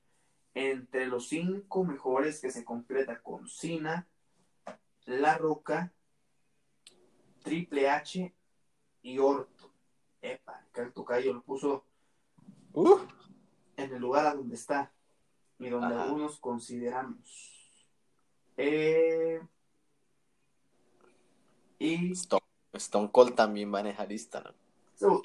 [0.53, 4.07] Entre los cinco mejores que se completa con Cena,
[5.05, 5.93] La Roca,
[7.43, 8.33] Triple H
[9.01, 9.71] y Orton.
[10.21, 11.85] Epa, el tocayo lo puso
[13.75, 14.93] en el lugar a donde está
[15.59, 17.69] y donde algunos consideramos.
[18.57, 19.41] Eh,
[21.77, 25.21] y Stone, Cold también manejarista, ¿no?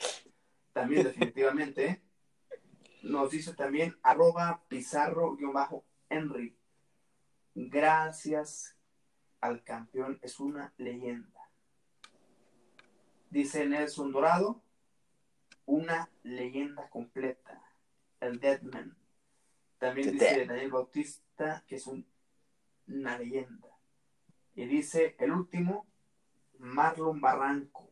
[0.72, 2.02] también definitivamente.
[3.02, 6.56] Nos dice también arroba pizarro-henry.
[7.54, 8.76] Gracias
[9.40, 11.50] al campeón, es una leyenda.
[13.30, 14.62] Dice Nelson Dorado,
[15.66, 17.62] una leyenda completa.
[18.20, 18.96] El Deadman.
[19.78, 21.86] También dice Daniel Bautista, que es
[22.86, 23.68] una leyenda.
[24.54, 25.86] Y dice el último,
[26.58, 27.90] Marlon Barranco.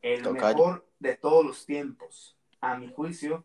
[0.00, 2.36] El mejor de todos los tiempos.
[2.60, 3.44] A mi juicio,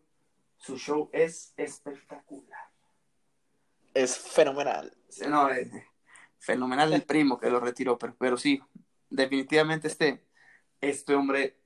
[0.56, 2.70] su show es espectacular.
[3.94, 4.96] Es fenomenal.
[5.28, 5.68] No, es
[6.38, 8.62] fenomenal el primo que lo retiró, pero, pero sí,
[9.10, 10.24] definitivamente este,
[10.80, 11.58] este hombre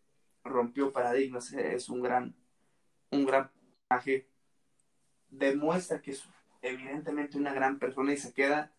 [0.45, 2.35] rompió paradigmas, es un gran,
[3.11, 3.51] un gran
[3.89, 4.32] personaje
[5.33, 6.23] demuestra que es
[6.61, 8.73] evidentemente una gran persona y se queda,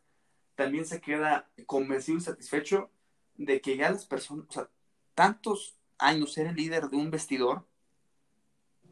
[0.56, 2.90] también se queda convencido y satisfecho
[3.36, 4.70] de que ya las personas, o sea,
[5.16, 7.68] tantos años ser el líder de un vestidor,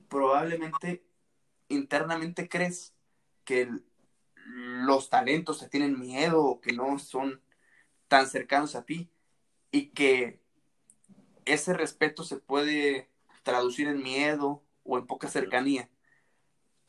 [0.09, 1.05] probablemente
[1.69, 2.93] internamente crees
[3.45, 3.69] que
[4.45, 7.41] los talentos te tienen miedo o que no son
[8.07, 9.09] tan cercanos a ti
[9.71, 10.41] y que
[11.45, 13.09] ese respeto se puede
[13.43, 15.89] traducir en miedo o en poca cercanía.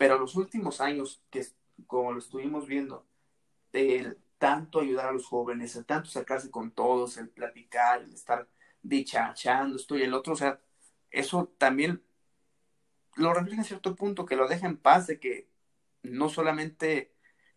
[0.03, 1.47] Pero los últimos años, que
[1.87, 3.07] como lo estuvimos viendo,
[3.73, 8.49] el tanto ayudar a los jóvenes, el tanto sacarse con todos, el platicar, el estar
[8.83, 10.61] dichachando esto y el otro, o sea,
[11.13, 12.03] eso también
[13.15, 15.49] lo refleja en cierto punto, que lo deja en paz de que
[16.03, 17.15] no solamente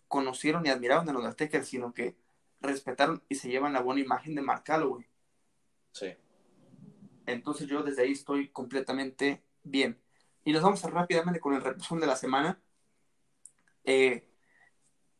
[0.08, 2.16] conocieron y admiraron a los Aztecas, sino que
[2.62, 5.08] respetaron y se llevan la buena imagen de Mark güey.
[5.94, 6.14] Sí.
[7.26, 10.00] Entonces yo desde ahí estoy completamente bien.
[10.48, 12.62] Y nos vamos a rápidamente con el repaso de la semana.
[13.84, 14.30] Eh,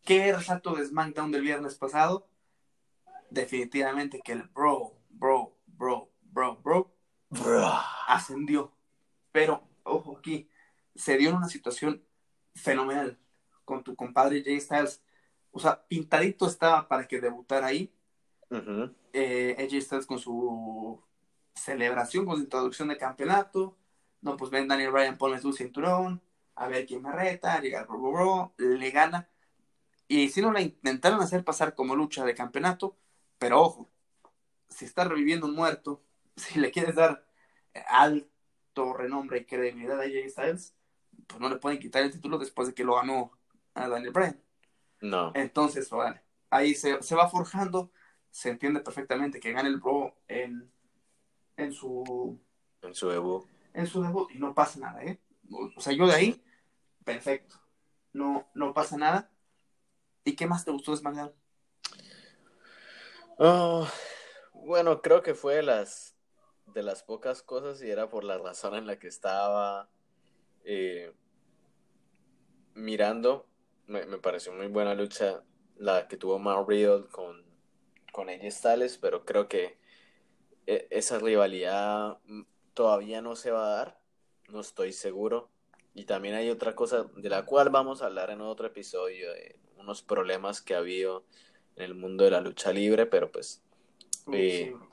[0.04, 2.30] ¿Qué resalto de SmackDown del viernes pasado?
[3.32, 6.94] Definitivamente que el bro, bro, bro, bro, bro,
[8.08, 8.72] ascendió.
[9.32, 10.48] Pero, ojo aquí,
[10.94, 12.06] se dio en una situación
[12.54, 13.18] fenomenal
[13.66, 15.04] con tu compadre Jay Styles.
[15.50, 17.92] O sea, pintadito estaba para que debutara ahí.
[19.12, 21.04] Eh, Jay Styles con su
[21.56, 23.76] celebración, con su introducción de campeonato
[24.22, 26.22] no, pues ven Daniel Bryan, ponle su cinturón,
[26.56, 29.30] a ver quién me reta, llega el bro, le gana.
[30.08, 32.98] Y si no la intentaron hacer pasar como lucha de campeonato,
[33.38, 33.90] pero ojo,
[34.70, 36.04] si está reviviendo un muerto,
[36.36, 37.26] si le quieres dar
[37.88, 40.76] alto renombre y credibilidad a Jay Styles,
[41.28, 43.32] pues no le pueden quitar el título después de que lo ganó
[43.74, 44.42] a Daniel Bryan.
[45.02, 45.32] No.
[45.36, 45.90] Entonces,
[46.50, 47.92] ahí se, se va forjando,
[48.32, 50.72] se entiende perfectamente que gane el Bro en,
[51.58, 52.40] en su
[52.82, 53.46] En su debut.
[53.76, 55.20] En su debut y no pasa nada, ¿eh?
[55.76, 56.44] O sea, yo de ahí,
[57.04, 57.58] perfecto.
[58.14, 59.30] No, no pasa nada.
[60.24, 61.34] ¿Y qué más te gustó de SmackDown?
[63.38, 63.88] Oh,
[64.54, 66.16] bueno, creo que fue de las,
[66.74, 69.90] de las pocas cosas y era por la razón en la que estaba
[70.64, 71.14] eh,
[72.74, 73.48] mirando.
[73.88, 75.44] Me, me pareció muy buena lucha
[75.76, 77.44] la que tuvo Matt Riddle con,
[78.12, 79.78] con Styles, pero creo que
[80.66, 82.18] eh, esa rivalidad
[82.76, 84.00] todavía no se va a dar,
[84.50, 85.50] no estoy seguro.
[85.96, 89.60] Y también hay otra cosa de la cual vamos a hablar en otro episodio, de
[89.78, 91.26] unos problemas que ha habido
[91.78, 93.64] en el mundo de la lucha libre, pero pues
[94.32, 94.88] Eh, sí,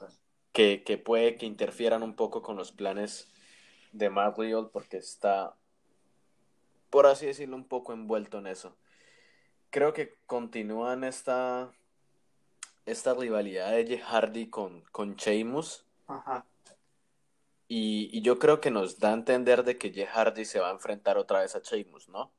[0.53, 3.29] que, que puede que interfieran un poco con los planes
[3.93, 5.57] de Matt Riddle porque está,
[6.91, 8.77] por así decirlo, un poco envuelto en eso.
[9.71, 11.73] Creo que continúan esta,
[12.87, 16.47] esta rivalidad de Hardy con, con Sheamus Ajá.
[17.75, 20.69] Y, y yo creo que nos da a entender de que Jeff Hardy se va
[20.69, 22.31] a enfrentar otra vez a Sheamus, ¿no?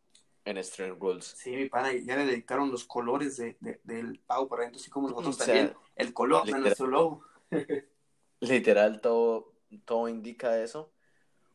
[0.46, 1.26] En Strange Rules.
[1.26, 4.90] Sí, mi pana, ya le dedicaron los colores de, de- del pavo para adentro, así
[4.92, 5.78] como nosotros O sea, también.
[5.96, 7.24] El color de nuestro logo.
[8.42, 9.54] Literal, todo,
[9.86, 10.92] todo indica eso.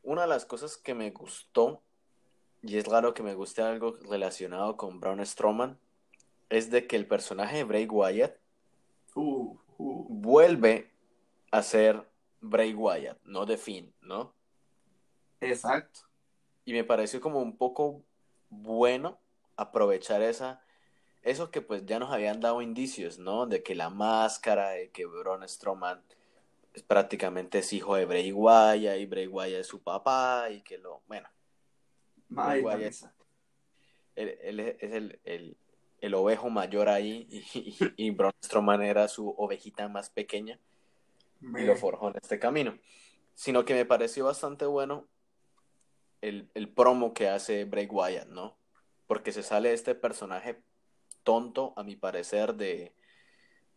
[0.02, 1.82] Una de las cosas que me gustó,
[2.62, 5.78] y es raro que me guste algo relacionado con Braun Strowman,
[6.48, 8.34] es de que el personaje de Bray Wyatt
[9.14, 10.06] Uh, uh.
[10.08, 10.90] vuelve
[11.50, 12.07] a ser
[12.40, 14.34] Bray Wyatt, no de Finn, ¿no?
[15.40, 16.00] Exacto.
[16.64, 18.02] Y me pareció como un poco
[18.50, 19.18] bueno
[19.56, 20.62] aprovechar esa,
[21.22, 23.46] eso que pues ya nos habían dado indicios, ¿no?
[23.46, 26.02] De que la máscara, de que Braun Strowman
[26.74, 30.78] es prácticamente es hijo de Bray Wyatt y Bray Wyatt es su papá y que
[30.78, 31.28] lo, bueno,
[32.30, 32.78] Wyatt.
[32.78, 33.14] mesa.
[34.14, 35.56] él, él es el, el,
[36.00, 40.60] el ovejo mayor ahí y, y, y Braun Strowman era su ovejita más pequeña
[41.40, 42.78] y lo forjó en este camino.
[43.34, 45.08] Sino que me pareció bastante bueno
[46.20, 48.58] el, el promo que hace Bray Wyatt, ¿no?
[49.06, 50.60] Porque se sale este personaje
[51.22, 52.94] tonto, a mi parecer, de,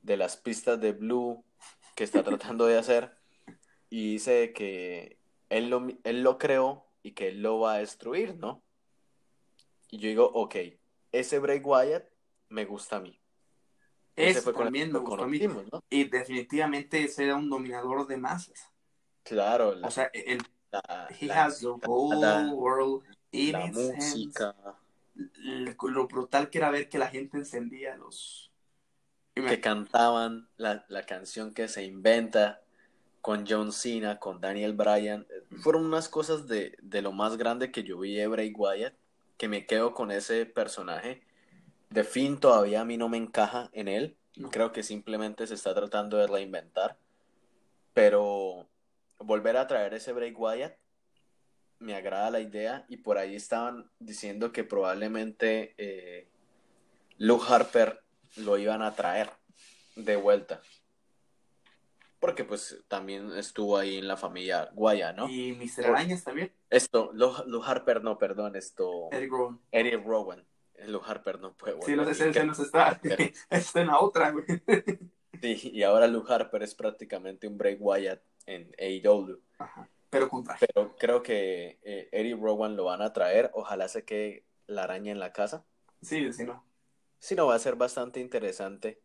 [0.01, 1.43] de las pistas de Blue
[1.95, 3.18] que está tratando de hacer
[3.89, 5.18] y dice que
[5.49, 8.64] él lo, él lo creó y que él lo va a destruir, ¿no?
[9.89, 10.55] Y yo digo, ok,
[11.12, 12.05] ese Bray Wyatt
[12.49, 13.20] me gusta a mí.
[14.30, 14.99] Eso también me.
[15.89, 18.69] Y definitivamente ese era un dominador de masas.
[19.24, 20.39] Claro, la, O sea, el,
[20.72, 24.15] la- he la has the whole world in its hands.
[24.15, 24.55] música,
[25.15, 28.51] L- Lo brutal que era ver que la gente encendía los...
[29.36, 32.61] Que cantaban la, la canción que se inventa
[33.22, 35.26] con John Cena, con Daniel Bryan.
[35.61, 38.93] Fueron unas cosas de, de lo más grande que yo vi de Bray Wyatt,
[39.38, 41.22] que me quedo con ese personaje.
[41.92, 44.18] De Finn todavía a mí no me encaja en él.
[44.38, 44.50] No.
[44.50, 46.98] Creo que simplemente se está tratando de reinventar.
[47.94, 48.70] Pero
[49.20, 50.78] volver a traer ese Bray Wyatt
[51.80, 52.86] me agrada la idea.
[52.88, 56.30] Y por ahí estaban diciendo que probablemente eh,
[57.18, 58.02] Luke Harper
[58.38, 59.30] lo iban a traer
[59.98, 60.62] de vuelta.
[62.22, 65.28] Porque pues también estuvo ahí en la familia Guaya, ¿no?
[65.28, 65.88] Y Mr.
[65.88, 66.54] Arañas también.
[66.70, 69.10] Esto, Luke, Luke Harper no, perdón, esto...
[69.12, 69.60] Eric Rowan.
[69.72, 70.46] Eric Rowan.
[70.88, 71.90] Luke Harper no puede volver.
[71.90, 73.00] Sí, no sé, Y se, se nos está...
[73.50, 74.46] está en la otra, güey.
[75.42, 79.40] Sí, y ahora Luke Harper es prácticamente un Bray Wyatt en AEW.
[79.58, 79.90] Ajá.
[80.10, 80.68] Pero con traje.
[80.68, 83.50] Pero creo que eh, Eric Rowan lo van a traer.
[83.54, 85.64] Ojalá se quede la araña en la casa.
[86.02, 86.64] Sí, sí, no.
[87.20, 89.00] Sí, no, va a ser bastante interesante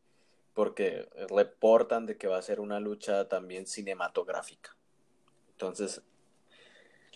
[0.53, 4.75] porque reportan de que va a ser una lucha también cinematográfica.
[5.51, 6.03] Entonces,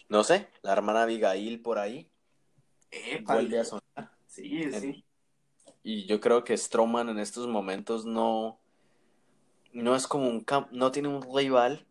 [0.09, 2.11] no sé, la hermana Abigail por ahí
[2.91, 3.41] Épale.
[3.41, 4.20] vuelve a sonar.
[4.43, 5.05] Sí, sí.
[5.83, 8.59] Y yo creo que Strowman en estos momentos no,
[9.73, 11.87] no es como un no tiene un rival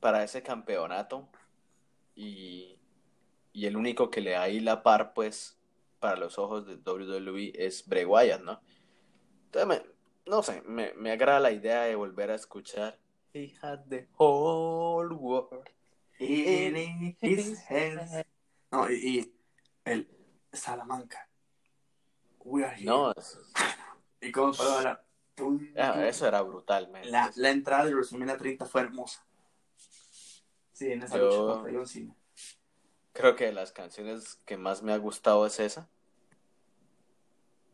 [0.00, 1.28] para ese campeonato.
[2.14, 2.78] Y,
[3.52, 5.58] y el único que le da ahí la par, pues,
[6.00, 8.60] para los ojos de WWE es Bray Wyatt, ¿no?
[9.46, 12.98] Entonces, me- no sé, me, me agrada la idea de volver a escuchar
[13.34, 15.68] He had the whole world.
[16.18, 18.24] In his hands.
[18.72, 19.32] No, y, y
[19.84, 20.08] el
[20.52, 21.28] Salamanca.
[22.44, 22.86] We are here.
[22.86, 23.38] No, eso,
[24.20, 24.32] Y.
[24.32, 25.00] Tum, ah,
[25.34, 25.60] tum.
[26.02, 27.08] eso era brutal, man.
[27.10, 29.24] La, la entrada de WrestleMania 30 fue hermosa.
[30.72, 32.14] Sí, en esa Yo- lucha Cena.
[33.12, 35.88] Creo que de las canciones que más me ha gustado es esa.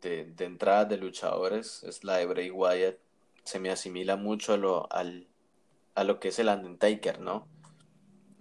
[0.00, 2.96] De, de entrada de luchadores, es la de Bray Wyatt.
[3.44, 5.28] Se me asimila mucho a lo, al,
[5.94, 7.46] a lo que es el Undertaker, ¿no?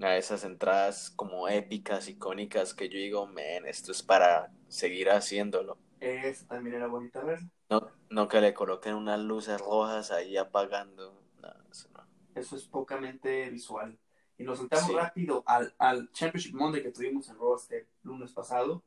[0.02, 5.78] A esas entradas como épicas, icónicas, que yo digo, man, esto es para seguir haciéndolo.
[6.00, 7.48] Esa también era bonita verla.
[7.70, 11.22] No, no que le coloquen unas luces rojas ahí apagando.
[11.42, 12.06] No, eso no.
[12.36, 13.98] Eso es pocamente visual.
[14.38, 14.94] Y nos saltamos Sí.
[14.94, 18.84] rápido al, al Championship Monday que tuvimos en Raw este lunes pasado,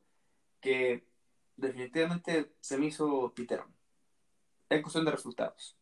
[0.61, 1.07] que
[1.55, 3.73] definitivamente se me hizo piterón.
[4.69, 5.75] En cuestión de resultados.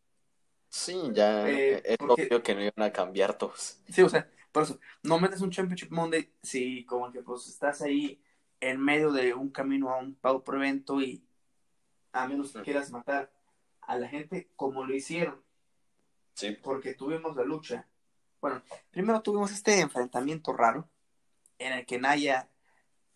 [0.68, 3.80] Sí, ya Eh, es porque- obvio que no iban a cambiar todos.
[3.88, 7.82] Sí, o sea, por eso, no metes un Championship Monday si como que pues estás
[7.82, 8.22] ahí
[8.60, 11.22] en medio de un camino a un pago por evento y
[12.12, 13.30] a menos que quieras matar
[13.82, 15.44] a la gente como lo hicieron,
[16.32, 16.56] Sí.
[16.62, 17.86] porque tuvimos la lucha.
[18.40, 20.88] Bueno, primero tuvimos este enfrentamiento raro
[21.58, 22.48] en el que Naya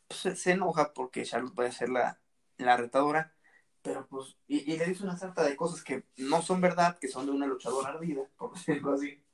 [0.09, 2.20] pues, se- enoja porque Charlotte a ser la,
[2.59, 3.32] la retadora,
[3.80, 7.09] pero pues, y, y le dice una sarta de cosas que no son verdad, que
[7.09, 9.24] son de una luchadora ardida, por decirlo así.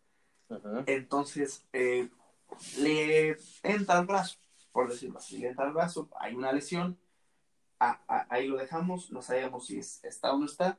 [0.86, 2.08] Entonces, eh,
[2.78, 4.38] le entra al brazo,
[4.72, 6.98] por decirlo así, le entra al brazo, hay una lesión,
[7.78, 10.78] a- a- ahí lo dejamos, no sabemos si es- está o no está,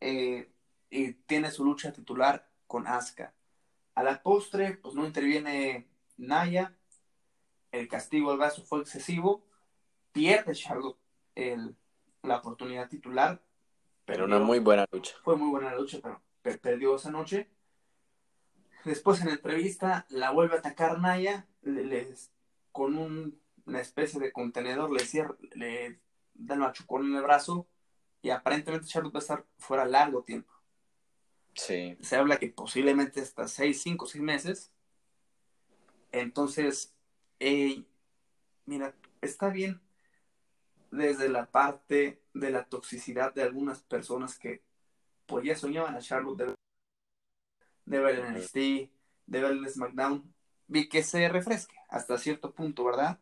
[0.00, 0.50] eh,
[0.90, 3.34] y tiene su lucha titular con Asuka.
[3.94, 6.76] A la postre, pues no interviene Naya,
[7.72, 9.46] el castigo al brazo fue excesivo,
[10.12, 10.98] pierde Charlotte
[11.34, 11.76] el-
[12.22, 13.42] la oportunidad titular,
[14.04, 15.14] Pero perdió- una muy buena lucha.
[15.22, 17.50] fue muy buena la lucha, pero per- perdió esa noche.
[18.86, 22.30] Después en la entrevista la vuelve a atacar Naya, le- les-
[22.70, 25.98] con un- una especie de contenedor, le cierra, le
[26.34, 27.66] da un machucón en el brazo
[28.22, 30.52] y aparentemente Charlotte va a estar fuera largo tiempo.
[31.54, 31.96] Sí.
[32.00, 34.70] Se habla que posiblemente hasta 6, 5, 6 meses.
[36.12, 36.94] Entonces,
[37.40, 37.82] eh,
[38.66, 39.80] mira, está bien
[40.92, 44.62] desde la parte de la toxicidad de algunas personas que
[45.26, 46.54] pues ya soñaban a Charlotte de,
[47.86, 48.90] de ver en NXT, de
[49.40, 50.34] ver en SmackDown,
[50.68, 53.18] y que se refresque hasta cierto punto, ¿verdad?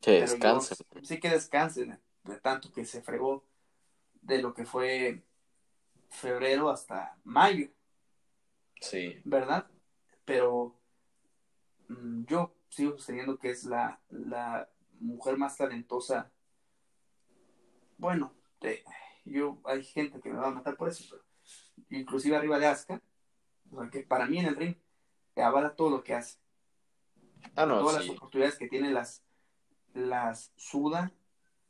[0.00, 0.74] Que yo descanse.
[1.02, 1.86] sí que descanse
[2.24, 3.44] de, tanto que se fregó
[4.20, 5.22] de lo que fue
[6.10, 7.68] febrero hasta mayo.
[8.80, 9.20] Sí.
[9.24, 9.68] ¿verdad?
[10.24, 10.76] Pero
[11.88, 16.32] mm, yo sigo sosteniendo que es la, la mujer más talentosa.
[17.96, 18.82] Bueno, de-
[19.24, 21.22] yo hay gente que me va a matar por eso, pero
[21.90, 23.00] inclusive arriba de Asuka,
[23.72, 24.76] o sea, que para mí en el ring
[25.36, 26.38] avala todo lo que hace,
[27.56, 29.22] Ah, no, todas las oportunidades que tiene las
[29.94, 31.12] las suda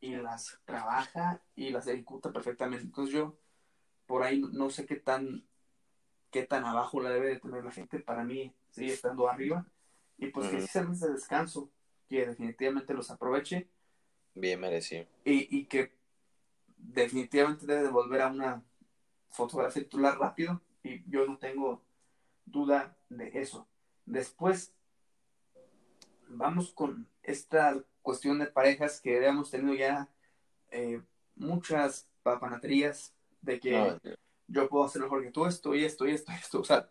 [0.00, 2.84] y las trabaja y las ejecuta perfectamente.
[2.84, 3.38] Entonces yo
[4.06, 5.44] por ahí no sé qué tan
[6.30, 8.00] qué tan abajo la debe de tener la gente.
[8.00, 9.66] Para mí sigue estando arriba.
[10.18, 11.70] Y pues que sí se ese descanso,
[12.08, 13.68] que definitivamente los aproveche
[14.34, 15.06] Bien merecido.
[15.24, 15.92] y, y que
[16.76, 18.62] definitivamente debe de volver a una
[19.30, 20.60] fotografía titular rápido.
[20.82, 21.82] Y yo no tengo
[22.44, 23.68] duda de eso.
[24.04, 24.74] Después
[26.28, 30.08] vamos con esta cuestión de parejas que hemos tenido ya
[30.70, 31.00] eh,
[31.36, 33.98] muchas papanaterías de que No,
[34.48, 36.60] yo puedo hacer mejor que tú esto y esto y esto y esto.
[36.60, 36.90] O sea,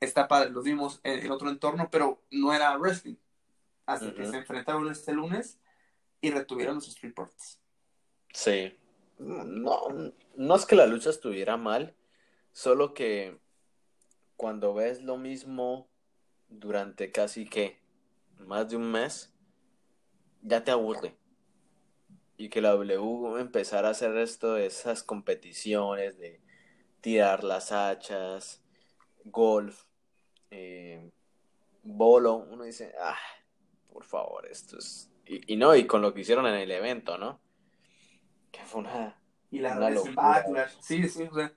[0.00, 3.16] está padre, los vimos en, en otro entorno, pero no era wrestling.
[3.86, 5.58] Hasta que se enfrentaron este lunes
[6.20, 7.60] y retuvieron los Street Profits.
[8.32, 8.74] Sí.
[9.18, 11.94] No, no es que la lucha estuviera mal,
[12.52, 13.38] solo que
[14.36, 15.88] cuando ves lo mismo
[16.48, 17.80] durante casi que
[18.38, 19.32] más de un mes,
[20.42, 21.16] ya te aburre.
[22.36, 26.40] Y que la W empezara a hacer esto de esas competiciones de
[27.00, 28.62] tirar las hachas,
[29.24, 29.84] golf,
[30.50, 31.10] eh,
[31.82, 33.18] bolo, uno dice, ah,
[33.92, 35.10] por favor, esto es...
[35.26, 37.40] Y, y no, y con lo que hicieron en el evento, ¿no?
[38.50, 39.20] Que fue una...
[39.50, 40.68] Y la Una locura.
[40.80, 41.52] Sí, sí, o sea,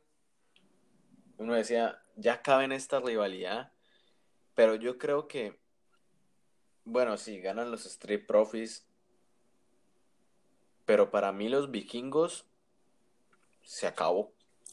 [1.38, 3.72] Uno decía, ya cabe en esta rivalidad,
[4.56, 5.58] pero yo creo que,
[6.84, 8.86] bueno, sí, ganan los Street Profits,
[10.86, 12.46] pero para mí los vikingos
[13.64, 14.32] se acabó.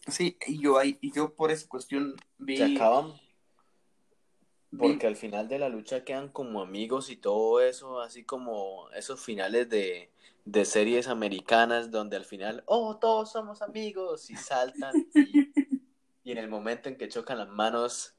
[0.09, 3.13] sí, y yo ahí, y yo por esa cuestión vi, Se acaban
[4.71, 8.89] vi- porque al final de la lucha quedan como amigos y todo eso, así como
[8.91, 10.11] esos finales de,
[10.45, 15.44] de series americanas donde al final, oh, todos somos amigos y saltan y,
[16.25, 18.15] y en el momento en que chocan las manos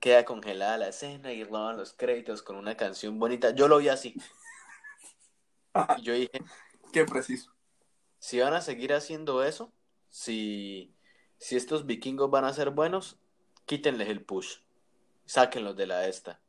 [0.00, 3.50] queda congelada la escena y roban los créditos con una canción bonita.
[3.54, 4.14] Yo lo vi así.
[5.98, 6.40] Y yo dije,
[6.92, 7.52] qué preciso.
[8.20, 9.72] si van a seguir haciendo eso,
[10.08, 10.94] si,
[11.36, 13.18] si estos vikingos van a ser buenos,
[13.66, 14.58] quítenles el push,
[15.26, 16.40] sáquenlos de la esta.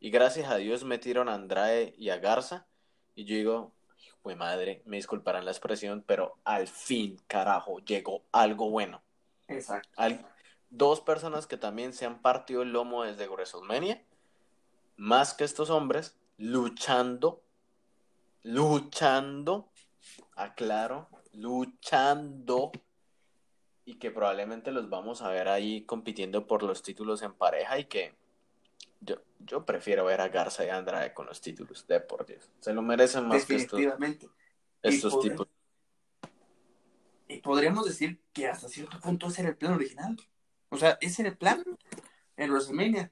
[0.00, 2.66] Y gracias a Dios metieron a Andrade y a Garza.
[3.14, 8.24] Y yo digo, hijo de madre, me disculparán la expresión, pero al fin, carajo, llegó
[8.32, 9.02] algo bueno.
[9.48, 9.88] Exacto.
[9.96, 10.26] Al-
[10.70, 14.02] dos personas que también se han partido el lomo desde WrestleMania,
[14.96, 17.42] más que estos hombres, luchando,
[18.42, 19.70] luchando,
[20.36, 22.72] aclaro, luchando
[23.84, 27.84] y que probablemente los vamos a ver ahí compitiendo por los títulos en pareja y
[27.86, 28.14] que
[29.00, 32.48] yo, yo prefiero ver a Garza y Andrade con los títulos de por Dios.
[32.60, 34.28] Se lo merecen más que estos, Definitivamente.
[34.82, 35.48] estos Y poder- tipos.
[37.34, 40.16] Y podríamos decir que hasta cierto punto ese era el plan original.
[40.68, 41.64] O sea, ese era el plan
[42.36, 43.10] en WrestleMania.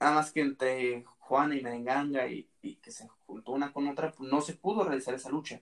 [0.00, 4.10] Nada más que entre Juana y Merenganga y, y que se juntó una con otra,
[4.12, 5.60] pues no se pudo realizar esa lucha.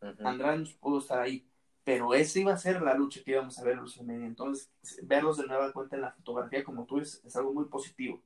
[0.00, 0.26] Ujú.
[0.26, 1.44] Andrade no pudo estar ahí.
[1.84, 4.26] Pero esa iba a ser la lucha que íbamos a ver en WrestleMania.
[4.26, 4.70] Entonces,
[5.02, 8.22] verlos de nueva cuenta en la fotografía, como tú dices, es algo muy positivo.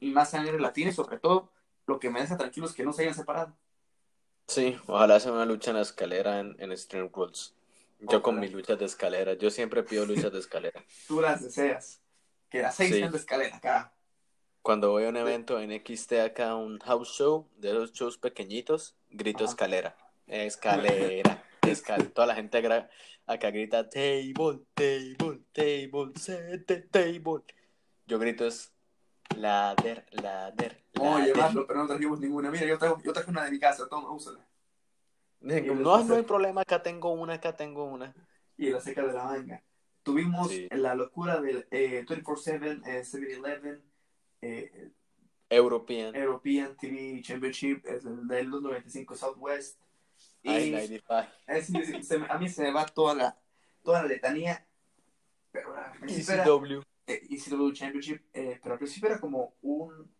[0.00, 1.52] Y más sangre latina y sobre todo,
[1.86, 3.54] lo que me deja tranquilo es que no se hayan separado.
[4.46, 7.54] Sí, ojalá sea una lucha en la escalera en, en Stream Rules.
[8.00, 10.84] Yo con mis luchas de escalera, yo siempre pido luchas de escalera.
[11.08, 12.00] Tú las deseas.
[12.50, 12.98] Que las seis Sí.
[12.98, 13.92] sean de escalera, cara.
[14.62, 18.94] Cuando voy a un evento en XT acá, un house show, de esos shows pequeñitos,
[19.10, 19.50] grito Ajá.
[19.52, 19.96] escalera.
[20.26, 21.44] Escalera.
[21.62, 22.58] Escal Toda la gente
[23.26, 27.42] acá grita table, table, table, set table.
[28.06, 28.72] Yo grito es
[29.36, 31.26] ladder, Vamos a ladder.
[31.34, 32.50] llevarlo, pero no trajimos ninguna.
[32.50, 34.46] Mira, yo, traigo, yo traje una de mi casa, toma, úsala.
[35.40, 38.14] No, no hay problema, acá tengo una, acá tengo una.
[38.56, 39.62] Y la seca de la manga.
[40.02, 40.68] Tuvimos Sí.
[40.70, 43.82] la locura del eh, 24-7, eh, 7-Eleven,
[44.42, 44.90] eh,
[45.50, 49.78] European, European TV Championship, es el del 295 Southwest.
[50.42, 53.38] Y I-95, es- es- se a mí se me va toda la,
[53.82, 54.66] toda la letanía.
[55.52, 56.82] Pero principio era, ECW.
[57.06, 60.10] Eh, ECW Championship, eh, pero al principio era como un,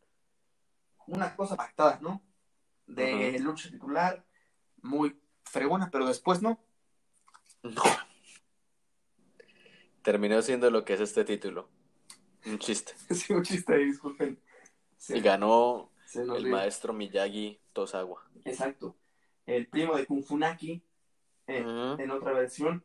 [1.06, 2.22] una cosa pactada, ¿no?
[2.86, 4.24] De lucha titular,
[4.82, 6.58] muy fregona, pero después no.
[7.62, 7.82] No.
[10.02, 11.70] Terminó siendo lo que es este título.
[12.46, 12.92] Un chiste.
[13.14, 14.38] Sí, un chiste disculpen.
[14.98, 18.22] Se, Y ganó el maestro Miyagi Tosawa.
[18.44, 18.96] Exacto.
[19.46, 20.82] El primo de Kung Funaki,
[21.46, 22.02] eh, Ujú.
[22.02, 22.84] en otra versión,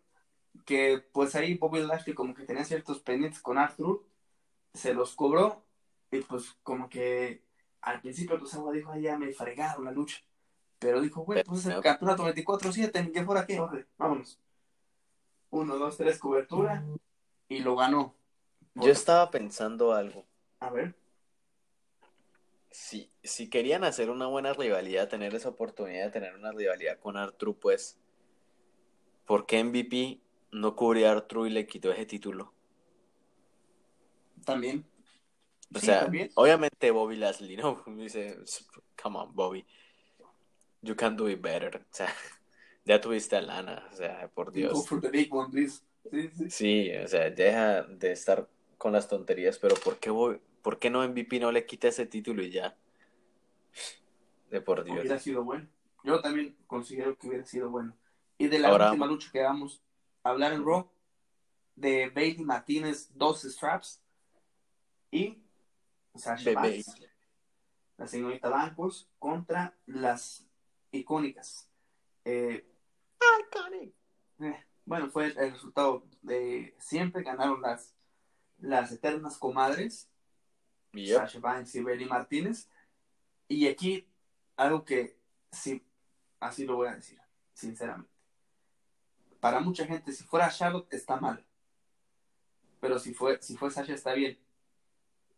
[0.65, 4.05] que pues ahí Bobby Lashley como que tenía ciertos pendientes con Arthur,
[4.73, 5.65] se los cobró
[6.11, 7.43] y pues como que
[7.81, 10.17] al principio Tosawa dijo, ay, ya me fregaron la lucha.
[10.79, 14.39] Pero dijo, güey, pues es el campeonato 24-7, ni que fuera qué, órale, vámonos.
[15.51, 16.83] Uno, dos, tres, cobertura,
[17.49, 18.15] y lo ganó.
[18.75, 20.25] Yo estaba pensando algo.
[20.61, 20.95] A ver,
[22.71, 27.17] Si, si querían hacer una buena rivalidad, tener esa oportunidad de tener una rivalidad con
[27.17, 27.99] Arthur, pues,
[29.25, 30.21] ¿por qué MVP
[30.51, 32.53] no cubrió a Arthur y le quitó ese título?
[34.45, 34.85] también.
[35.75, 36.31] O Sí, sea, también.
[36.35, 37.83] obviamente Bobby Lashley, ¿no?
[37.87, 38.39] Dice,
[39.01, 39.65] come on, Bobby.
[40.81, 41.77] You can do it better.
[41.77, 42.07] O sea,
[42.85, 44.87] ya tuviste a Lana, o sea, por Go Dios.
[44.87, 45.81] for the big one, please.
[46.09, 46.49] Sí, sí.
[46.49, 48.47] Sí, o sea, deja de estar
[48.77, 52.05] con las tonterías, pero ¿por qué, Bobby- ¿por qué no MVP no le quita ese
[52.07, 52.75] título y ya?
[54.49, 54.99] De por Dios.
[55.01, 55.67] Hubiera sido bueno.
[56.03, 57.95] Yo también considero que hubiera sido bueno.
[58.39, 59.88] Y de la Ahora- última lucha que vamos a
[60.23, 60.89] hablar en Raw,
[61.75, 64.01] de Bailey Martínez, dos straps,
[65.11, 65.41] y
[66.15, 66.95] Sasha Banks,
[67.97, 70.45] la señorita Bancos, contra las
[70.91, 71.69] icónicas.
[72.25, 72.65] Eh,
[74.39, 77.95] eh, bueno, fue el resultado de siempre ganaron las,
[78.57, 80.09] las eternas comadres,
[80.93, 81.17] Yep.
[81.17, 82.69] Sasha Banks y Bailey Martínez.
[83.47, 84.07] Y aquí,
[84.55, 85.17] algo que
[85.51, 85.83] sí,
[86.39, 87.19] así lo voy a decir,
[87.53, 88.11] sinceramente.
[89.39, 91.45] Para mucha gente, si fuera Charlotte, está mal.
[92.79, 94.39] Pero si fue, si fue Sasha, está bien.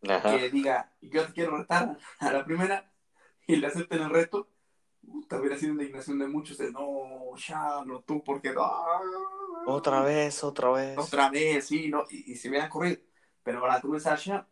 [0.08, 0.36] Ajá.
[0.36, 2.92] Que diga, yo te quiero retar a la primera
[3.46, 4.48] y le acepten el reto.
[5.04, 8.70] Puta, hubiera sido indignación de muchos de no, Charlotte, tú, porque no.
[9.66, 10.98] Otra vez, otra vez.
[10.98, 12.98] Otra vez, sí, no, y, y se hubieran corrido.
[13.42, 14.46] Pero ahora tú ves Sasha,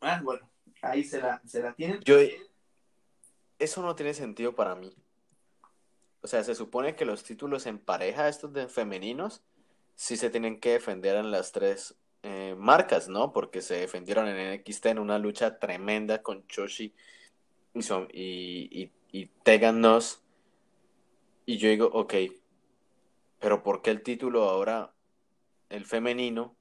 [0.00, 0.50] ah, bueno,
[0.82, 2.00] ahí se la, se la tienen.
[2.00, 2.16] Yo,
[3.58, 4.94] eso no tiene sentido para mí.
[6.22, 9.42] O sea, se supone que los títulos en pareja, estos de femeninos,
[9.94, 13.32] sí se tienen que defender en las tres eh, marcas, ¿no?
[13.32, 16.94] Porque se defendieron en NXT en una lucha tremenda con Choshi
[17.74, 20.22] y, son, y, y, y Tegan Nox.
[21.46, 22.14] Y yo digo, ok,
[23.38, 24.92] pero ¿por qué el título ahora,
[25.70, 26.54] el femenino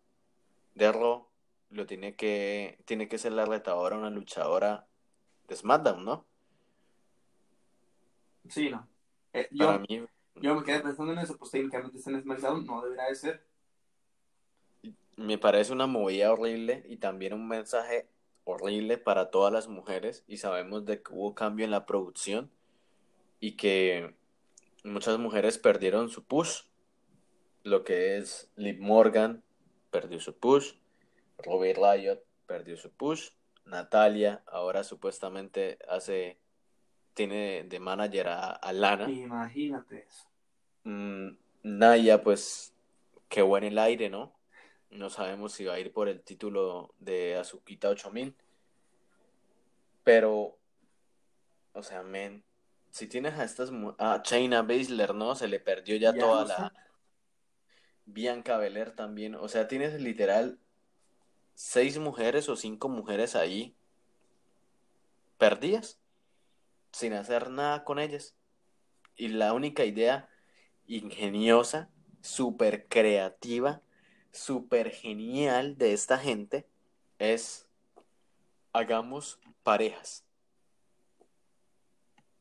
[0.76, 1.28] de Raw,
[1.72, 4.88] lo tiene que, tiene que ser la retadora, una luchadora
[5.48, 6.26] de SmackDown, ¿no?
[8.48, 8.88] Sí, no.
[9.34, 12.82] Eh, yo, mí, yo me quedé pensando en eso, pues técnicamente está en SmackDown, no
[12.82, 13.46] debería de ser.
[15.18, 18.08] me parece una movida horrible y también un mensaje
[18.44, 22.50] horrible para todas las mujeres y sabemos de que hubo cambio en la producción
[23.40, 24.16] y que
[24.84, 26.64] muchas mujeres perdieron su push,
[27.64, 29.44] lo que es Liv Morgan
[29.92, 30.74] perdió su push,
[31.38, 33.30] Robbie Riot perdió su push,
[33.66, 36.39] Natalia ahora supuestamente hace
[37.20, 39.10] tiene de manager a, a Lana.
[39.12, 40.26] Imagínate eso.
[40.86, 42.74] Mm, Naya, pues,
[43.28, 44.32] quedó en el aire, ¿no?
[44.90, 48.34] No sabemos si va a ir por el título de Azuquita 8000.
[50.06, 50.58] Pero,
[51.74, 52.42] o sea, men,
[52.90, 55.36] si tienes a estas a Chaina Baszler, ¿no?
[55.36, 56.74] Se le perdió ya, Ya toda no la.
[58.06, 59.36] Bianca Belair también.
[59.36, 60.58] O sea, tienes literal
[61.54, 63.76] seis mujeres o cinco mujeres ahí
[65.38, 65.99] perdidas,
[66.92, 68.36] sin hacer nada con ellas.
[69.16, 70.30] Y la única idea
[70.88, 71.90] ingeniosa,
[72.22, 73.82] súper creativa,
[74.32, 76.68] súper genial de esta gente
[77.18, 77.68] es
[78.74, 80.26] hagamos parejas.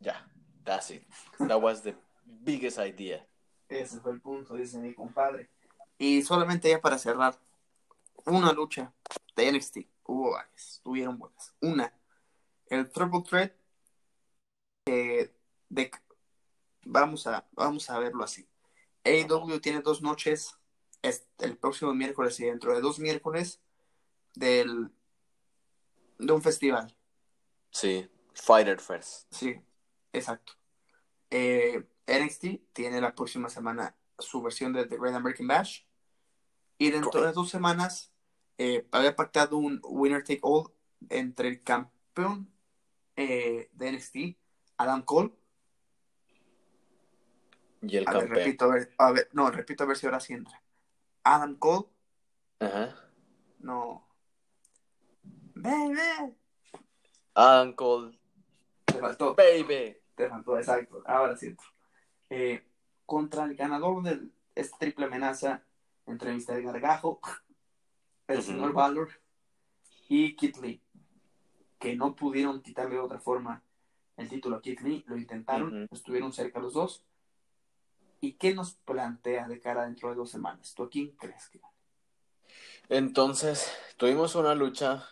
[0.01, 0.31] Ya,
[0.65, 1.03] that's it.
[1.39, 3.27] That was the biggest idea.
[3.69, 5.51] Ese fue el punto, dice mi compadre.
[5.99, 7.39] Y solamente ya para cerrar,
[8.25, 8.93] una lucha
[9.35, 9.79] de NXT.
[10.05, 11.55] Hubo varias, estuvieron buenas.
[11.61, 11.93] Una,
[12.71, 13.53] el Triple Threat
[14.89, 15.33] eh,
[15.69, 15.91] de
[16.85, 18.49] vamos a, vamos a verlo así.
[19.05, 20.57] AEW tiene dos noches,
[21.03, 23.61] es el próximo miércoles y dentro de dos miércoles
[24.35, 24.91] del
[26.19, 26.95] de un festival.
[27.71, 29.33] Sí, Fighter First.
[29.33, 29.61] Sí,
[30.13, 30.55] exacto.
[31.31, 35.83] Eh, NXT tiene la próxima semana su versión de The Great American Bash.
[36.79, 38.13] Y dentro de dos semanas
[38.57, 40.73] eh, había pactado un winner take all
[41.09, 42.53] entre el campeón
[43.17, 44.17] eh, de NXT,
[44.79, 45.33] Adam Cole.
[47.83, 48.39] Y el A ver, campeón.
[48.45, 50.61] repito, a ver, a ver, no, repito a ver si ahora sí entra.
[51.23, 51.87] Adam Cole,
[52.61, 52.95] Ajá.
[53.61, 54.07] no.
[55.55, 56.35] Baby.
[57.35, 58.19] Adam Cole,
[58.85, 59.35] Te faltó.
[59.35, 59.97] baby.
[60.15, 61.03] Te faltó, exacto.
[61.07, 61.55] Ahora sí.
[62.31, 62.65] Eh,
[63.07, 65.63] contra el ganador de esta triple amenaza
[66.07, 66.63] entre Mr.
[66.63, 67.21] Gargajo,
[68.27, 69.11] el señor Valor
[70.09, 70.83] y Kit Lee,
[71.79, 73.63] que no pudieron quitarle de otra forma
[74.19, 77.05] el título a Kit Lee, lo intentaron, estuvieron cerca los dos.
[78.21, 80.75] ¿Y qué nos plantea de cara dentro de dos semanas?
[80.75, 81.61] ¿Tú a quién crees que?
[82.89, 85.09] Entonces, tuvimos una lucha,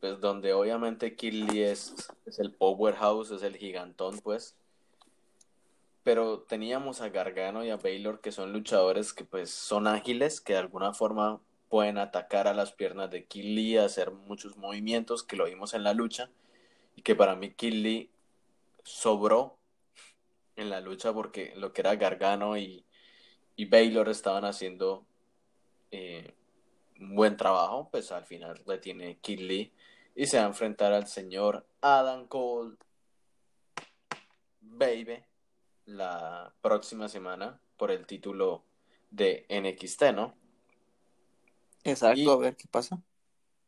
[0.00, 1.94] pues, donde obviamente Killy es,
[2.26, 4.56] es el powerhouse, es el gigantón, pues.
[6.02, 10.54] Pero teníamos a Gargano y a Baylor, que son luchadores que, pues, son ágiles, que
[10.54, 15.44] de alguna forma pueden atacar a las piernas de Killy, hacer muchos movimientos, que lo
[15.44, 16.28] vimos en la lucha,
[16.96, 18.10] y que para mí Killy
[18.88, 19.58] sobró
[20.56, 22.84] en la lucha porque lo que era Gargano y,
[23.54, 25.06] y Baylor estaban haciendo
[25.90, 26.34] eh,
[26.98, 29.72] un buen trabajo, pues al final retiene Kid Lee
[30.16, 32.76] y se va a enfrentar al señor Adam Cole,
[34.60, 35.22] baby,
[35.86, 38.64] la próxima semana por el título
[39.10, 40.34] de NXT, ¿no?
[41.84, 43.00] Exacto, Y- a ver qué pasa.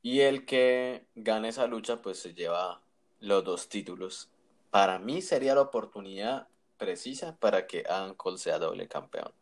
[0.03, 2.81] Y el que gane esa lucha, pues se lleva
[3.21, 4.31] los dos títulos.
[4.71, 9.33] Para mí sería la oportunidad precisa para que Adam Cole sea doble campeón.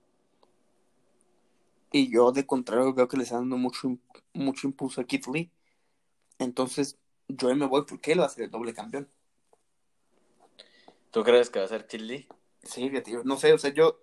[1.93, 3.97] Y yo, de contrario, veo que le están dando mucho,
[4.35, 5.51] mucho impulso a Kit Lee.
[6.39, 6.99] Entonces,
[7.29, 9.09] yo me voy porque él va a ser el doble campeón.
[11.11, 12.29] ¿Tú crees que va a ser Kid Lee?
[12.63, 14.01] Sí, yo no sé, o sea, yo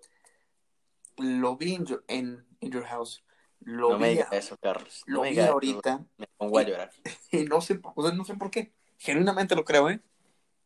[1.18, 3.22] lo vi en, Your- en, in Your House.
[3.60, 5.04] Lo No me digas eso, Carlos.
[5.06, 6.90] No lo me vi ahorita Me pongo a llorar.
[7.30, 8.72] y no sé, o sea, no sé por qué.
[8.98, 10.00] Genuinamente lo creo, ¿eh?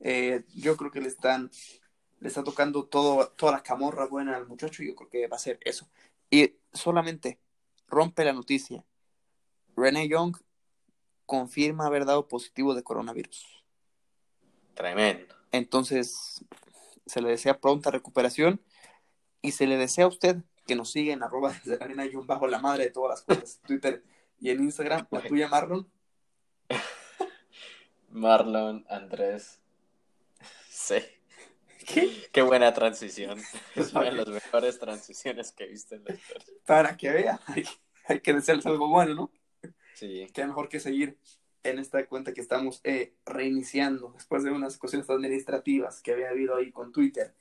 [0.00, 1.50] Eh, yo creo que le están,
[2.20, 5.36] le está tocando todo, toda la camorra buena al muchacho y yo creo que va
[5.36, 5.88] a ser eso.
[6.30, 7.38] Y solamente
[7.86, 8.84] rompe la noticia.
[9.76, 10.36] Renee Young
[11.26, 13.62] confirma haber dado positivo de coronavirus.
[14.74, 15.34] Tremendo.
[15.52, 16.44] Entonces,
[17.06, 18.60] se le desea pronta recuperación
[19.42, 22.26] y se le desea a usted que nos siga en arroba desde la arena Young
[22.26, 24.04] bajo la madre de todas las cosas, Twitter
[24.38, 25.90] y en Instagram, la tuya Marlon.
[28.10, 29.60] Marlon, Andrés.
[30.82, 30.96] Sí.
[31.86, 32.28] ¿Qué?
[32.32, 33.38] Qué buena transición.
[33.76, 36.46] Es una de las mejores transiciones que he visto en la historia.
[36.64, 37.64] Para que vea, hay,
[38.06, 39.32] hay que desearles algo bueno, ¿no?
[39.94, 40.26] Sí.
[40.32, 41.18] Qué mejor que seguir
[41.62, 46.56] en esta cuenta que estamos eh, reiniciando después de unas cuestiones administrativas que había habido
[46.56, 47.34] ahí con Twitter,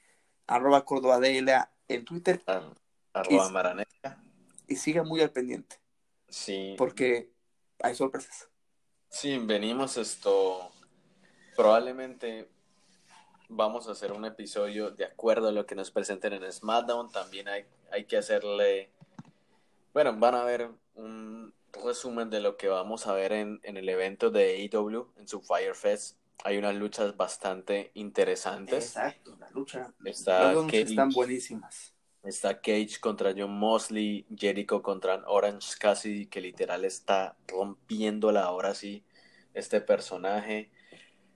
[0.47, 2.75] arroba Córdoba DLA en Twitter Ar-
[3.13, 4.21] Arroba Y- Maraneca.
[4.67, 5.77] y siga muy al pendiente
[6.27, 6.75] Sí.
[6.77, 7.31] porque
[7.81, 8.49] hay sorpresas.
[9.09, 10.71] Sí, venimos esto.
[11.55, 12.49] Probablemente
[13.49, 17.11] vamos a hacer un episodio de acuerdo a lo que nos presenten en SmackDown.
[17.11, 18.91] También hay, hay que hacerle.
[19.93, 21.53] Bueno, van a ver un
[21.83, 25.41] resumen de lo que vamos a ver en, en el evento de AEW, en su
[25.41, 26.17] Fire Fest.
[26.43, 28.85] Hay unas luchas bastante interesantes.
[28.85, 29.91] Exacto, la lucha.
[30.05, 31.93] Está Cage, están buenísimas.
[32.23, 39.03] está Cage contra John Mosley, Jericho contra Orange Cassidy, que literal está rompiéndola ahora sí,
[39.53, 40.71] este personaje.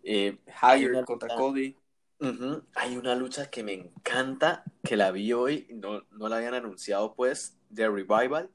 [0.04, 1.36] Eh, Higher contra
[2.76, 7.16] Hay una lucha que me encanta, que la vi hoy, no, no la habían anunciado
[7.16, 8.50] pues, de Revival,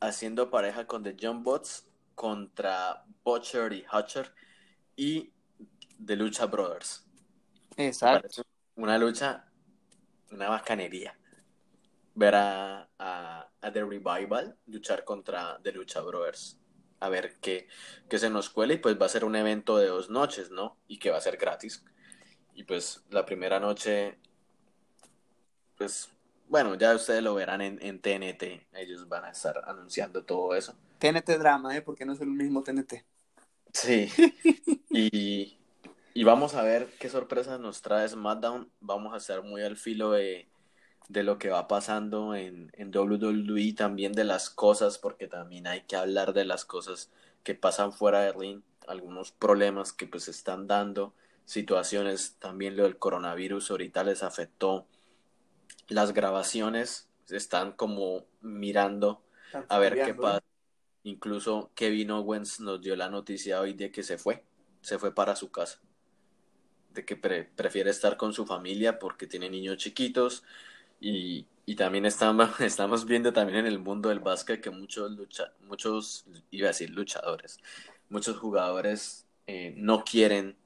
[0.00, 4.34] haciendo pareja con The John Bots contra Butcher y Hutcher
[4.96, 5.32] y
[6.04, 7.06] The Lucha Brothers.
[7.76, 8.42] Exacto.
[8.76, 9.46] Una lucha,
[10.30, 11.16] una bacanería.
[12.16, 16.60] Ver a, a, The Revival luchar contra The Lucha Brothers.
[17.00, 17.68] A ver qué,
[18.08, 20.78] qué se nos cuela y pues va a ser un evento de dos noches, ¿no?
[20.88, 21.84] Y que va a ser gratis.
[22.54, 24.16] Y pues la primera noche,
[25.76, 26.08] pues
[26.48, 28.66] bueno, ya ustedes lo verán en, en TNT.
[28.74, 30.76] Ellos van a estar anunciando todo eso.
[30.98, 31.82] TNT drama, ¿eh?
[31.82, 33.04] Porque no es el mismo TNT.
[33.72, 34.08] Sí.
[34.90, 35.58] y,
[36.14, 38.70] y vamos a ver qué sorpresa nos trae SmackDown.
[38.80, 40.48] Vamos a estar muy al filo de,
[41.08, 45.82] de lo que va pasando en, en WWE, también de las cosas, porque también hay
[45.82, 47.10] que hablar de las cosas
[47.42, 51.14] que pasan fuera de ring, algunos problemas que pues están dando
[51.44, 54.86] situaciones, también lo del coronavirus ahorita les afectó.
[55.88, 59.22] Las grabaciones están como mirando
[59.68, 60.42] a ver qué pasa.
[61.02, 64.44] Incluso Kevin Owens nos dio la noticia hoy de que se fue,
[64.80, 65.80] se fue para su casa,
[66.94, 70.44] de que prefiere estar con su familia porque tiene niños chiquitos
[71.00, 75.52] y, y también estamos, estamos viendo también en el mundo del básquet que muchos, lucha,
[75.60, 77.58] muchos iba a decir luchadores,
[78.08, 80.56] muchos jugadores eh, no quieren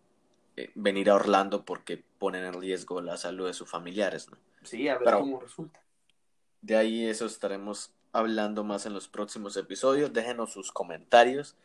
[0.74, 4.36] venir a Orlando porque ponen en riesgo la salud de sus familiares, ¿no?
[4.62, 5.80] Sí, a ver cómo resulta.
[6.60, 10.12] De ahí eso estaremos hablando más en los próximos episodios.
[10.12, 11.56] Déjenos sus comentarios.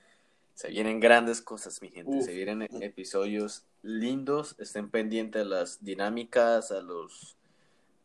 [0.54, 2.22] Se vienen grandes cosas, mi gente.
[2.22, 4.56] Se vienen episodios lindos.
[4.60, 7.36] Estén pendientes a las dinámicas, a los,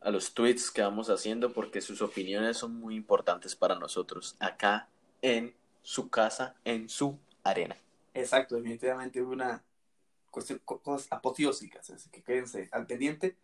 [0.01, 4.89] a los tweets que vamos haciendo, porque sus opiniones son muy importantes para nosotros acá
[5.21, 7.77] en su casa, en su arena.
[8.15, 9.63] Exacto, definitivamente una
[10.31, 13.37] cosas apoteósicas, así que quédense al pendiente.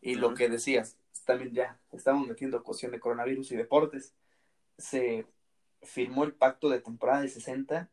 [0.00, 4.14] Y lo que decías, también ya estamos metiendo cuestión de coronavirus y deportes.
[4.78, 5.26] Se
[5.82, 7.90] firmó el pacto de temporada de 60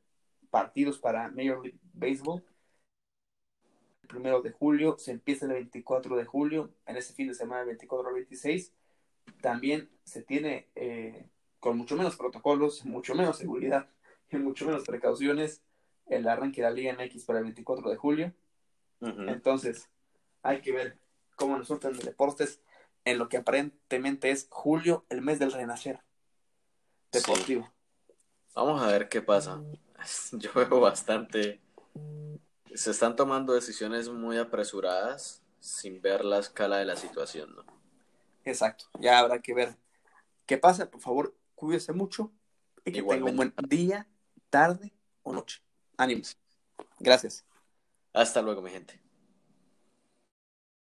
[0.50, 2.44] partidos para Major League Baseball.
[4.04, 7.62] El primero de julio, se empieza el 24 de julio, en ese fin de semana,
[7.62, 8.72] el 24 al 26.
[9.42, 11.26] También se tiene, eh,
[11.60, 13.90] con mucho menos protocolos, mucho menos seguridad
[14.32, 15.62] y mucho menos precauciones,
[16.08, 18.34] el arranque de la Liga MX para el 24 de julio.
[19.02, 19.90] Entonces,
[20.42, 20.98] hay que ver
[21.36, 22.62] cómo nos surten de deportes
[23.04, 26.02] en lo que aparentemente es julio, el mes del renacer
[27.12, 27.72] deportivo.
[28.56, 29.62] Vamos a ver qué pasa.
[30.32, 31.62] Yo veo bastante.
[32.74, 37.66] Se están tomando decisiones muy apresuradas sin ver la escala de la situación, ¿no?
[38.44, 38.86] Exacto.
[39.00, 39.76] Ya habrá que ver
[40.46, 40.90] qué pasa.
[40.90, 42.32] Por favor, cuídese mucho
[42.84, 44.08] y que tenga un buen día,
[44.50, 45.62] tarde o noche.
[45.98, 46.38] Ánimos.
[47.00, 47.46] Gracias.
[48.14, 49.05] Hasta luego, mi gente.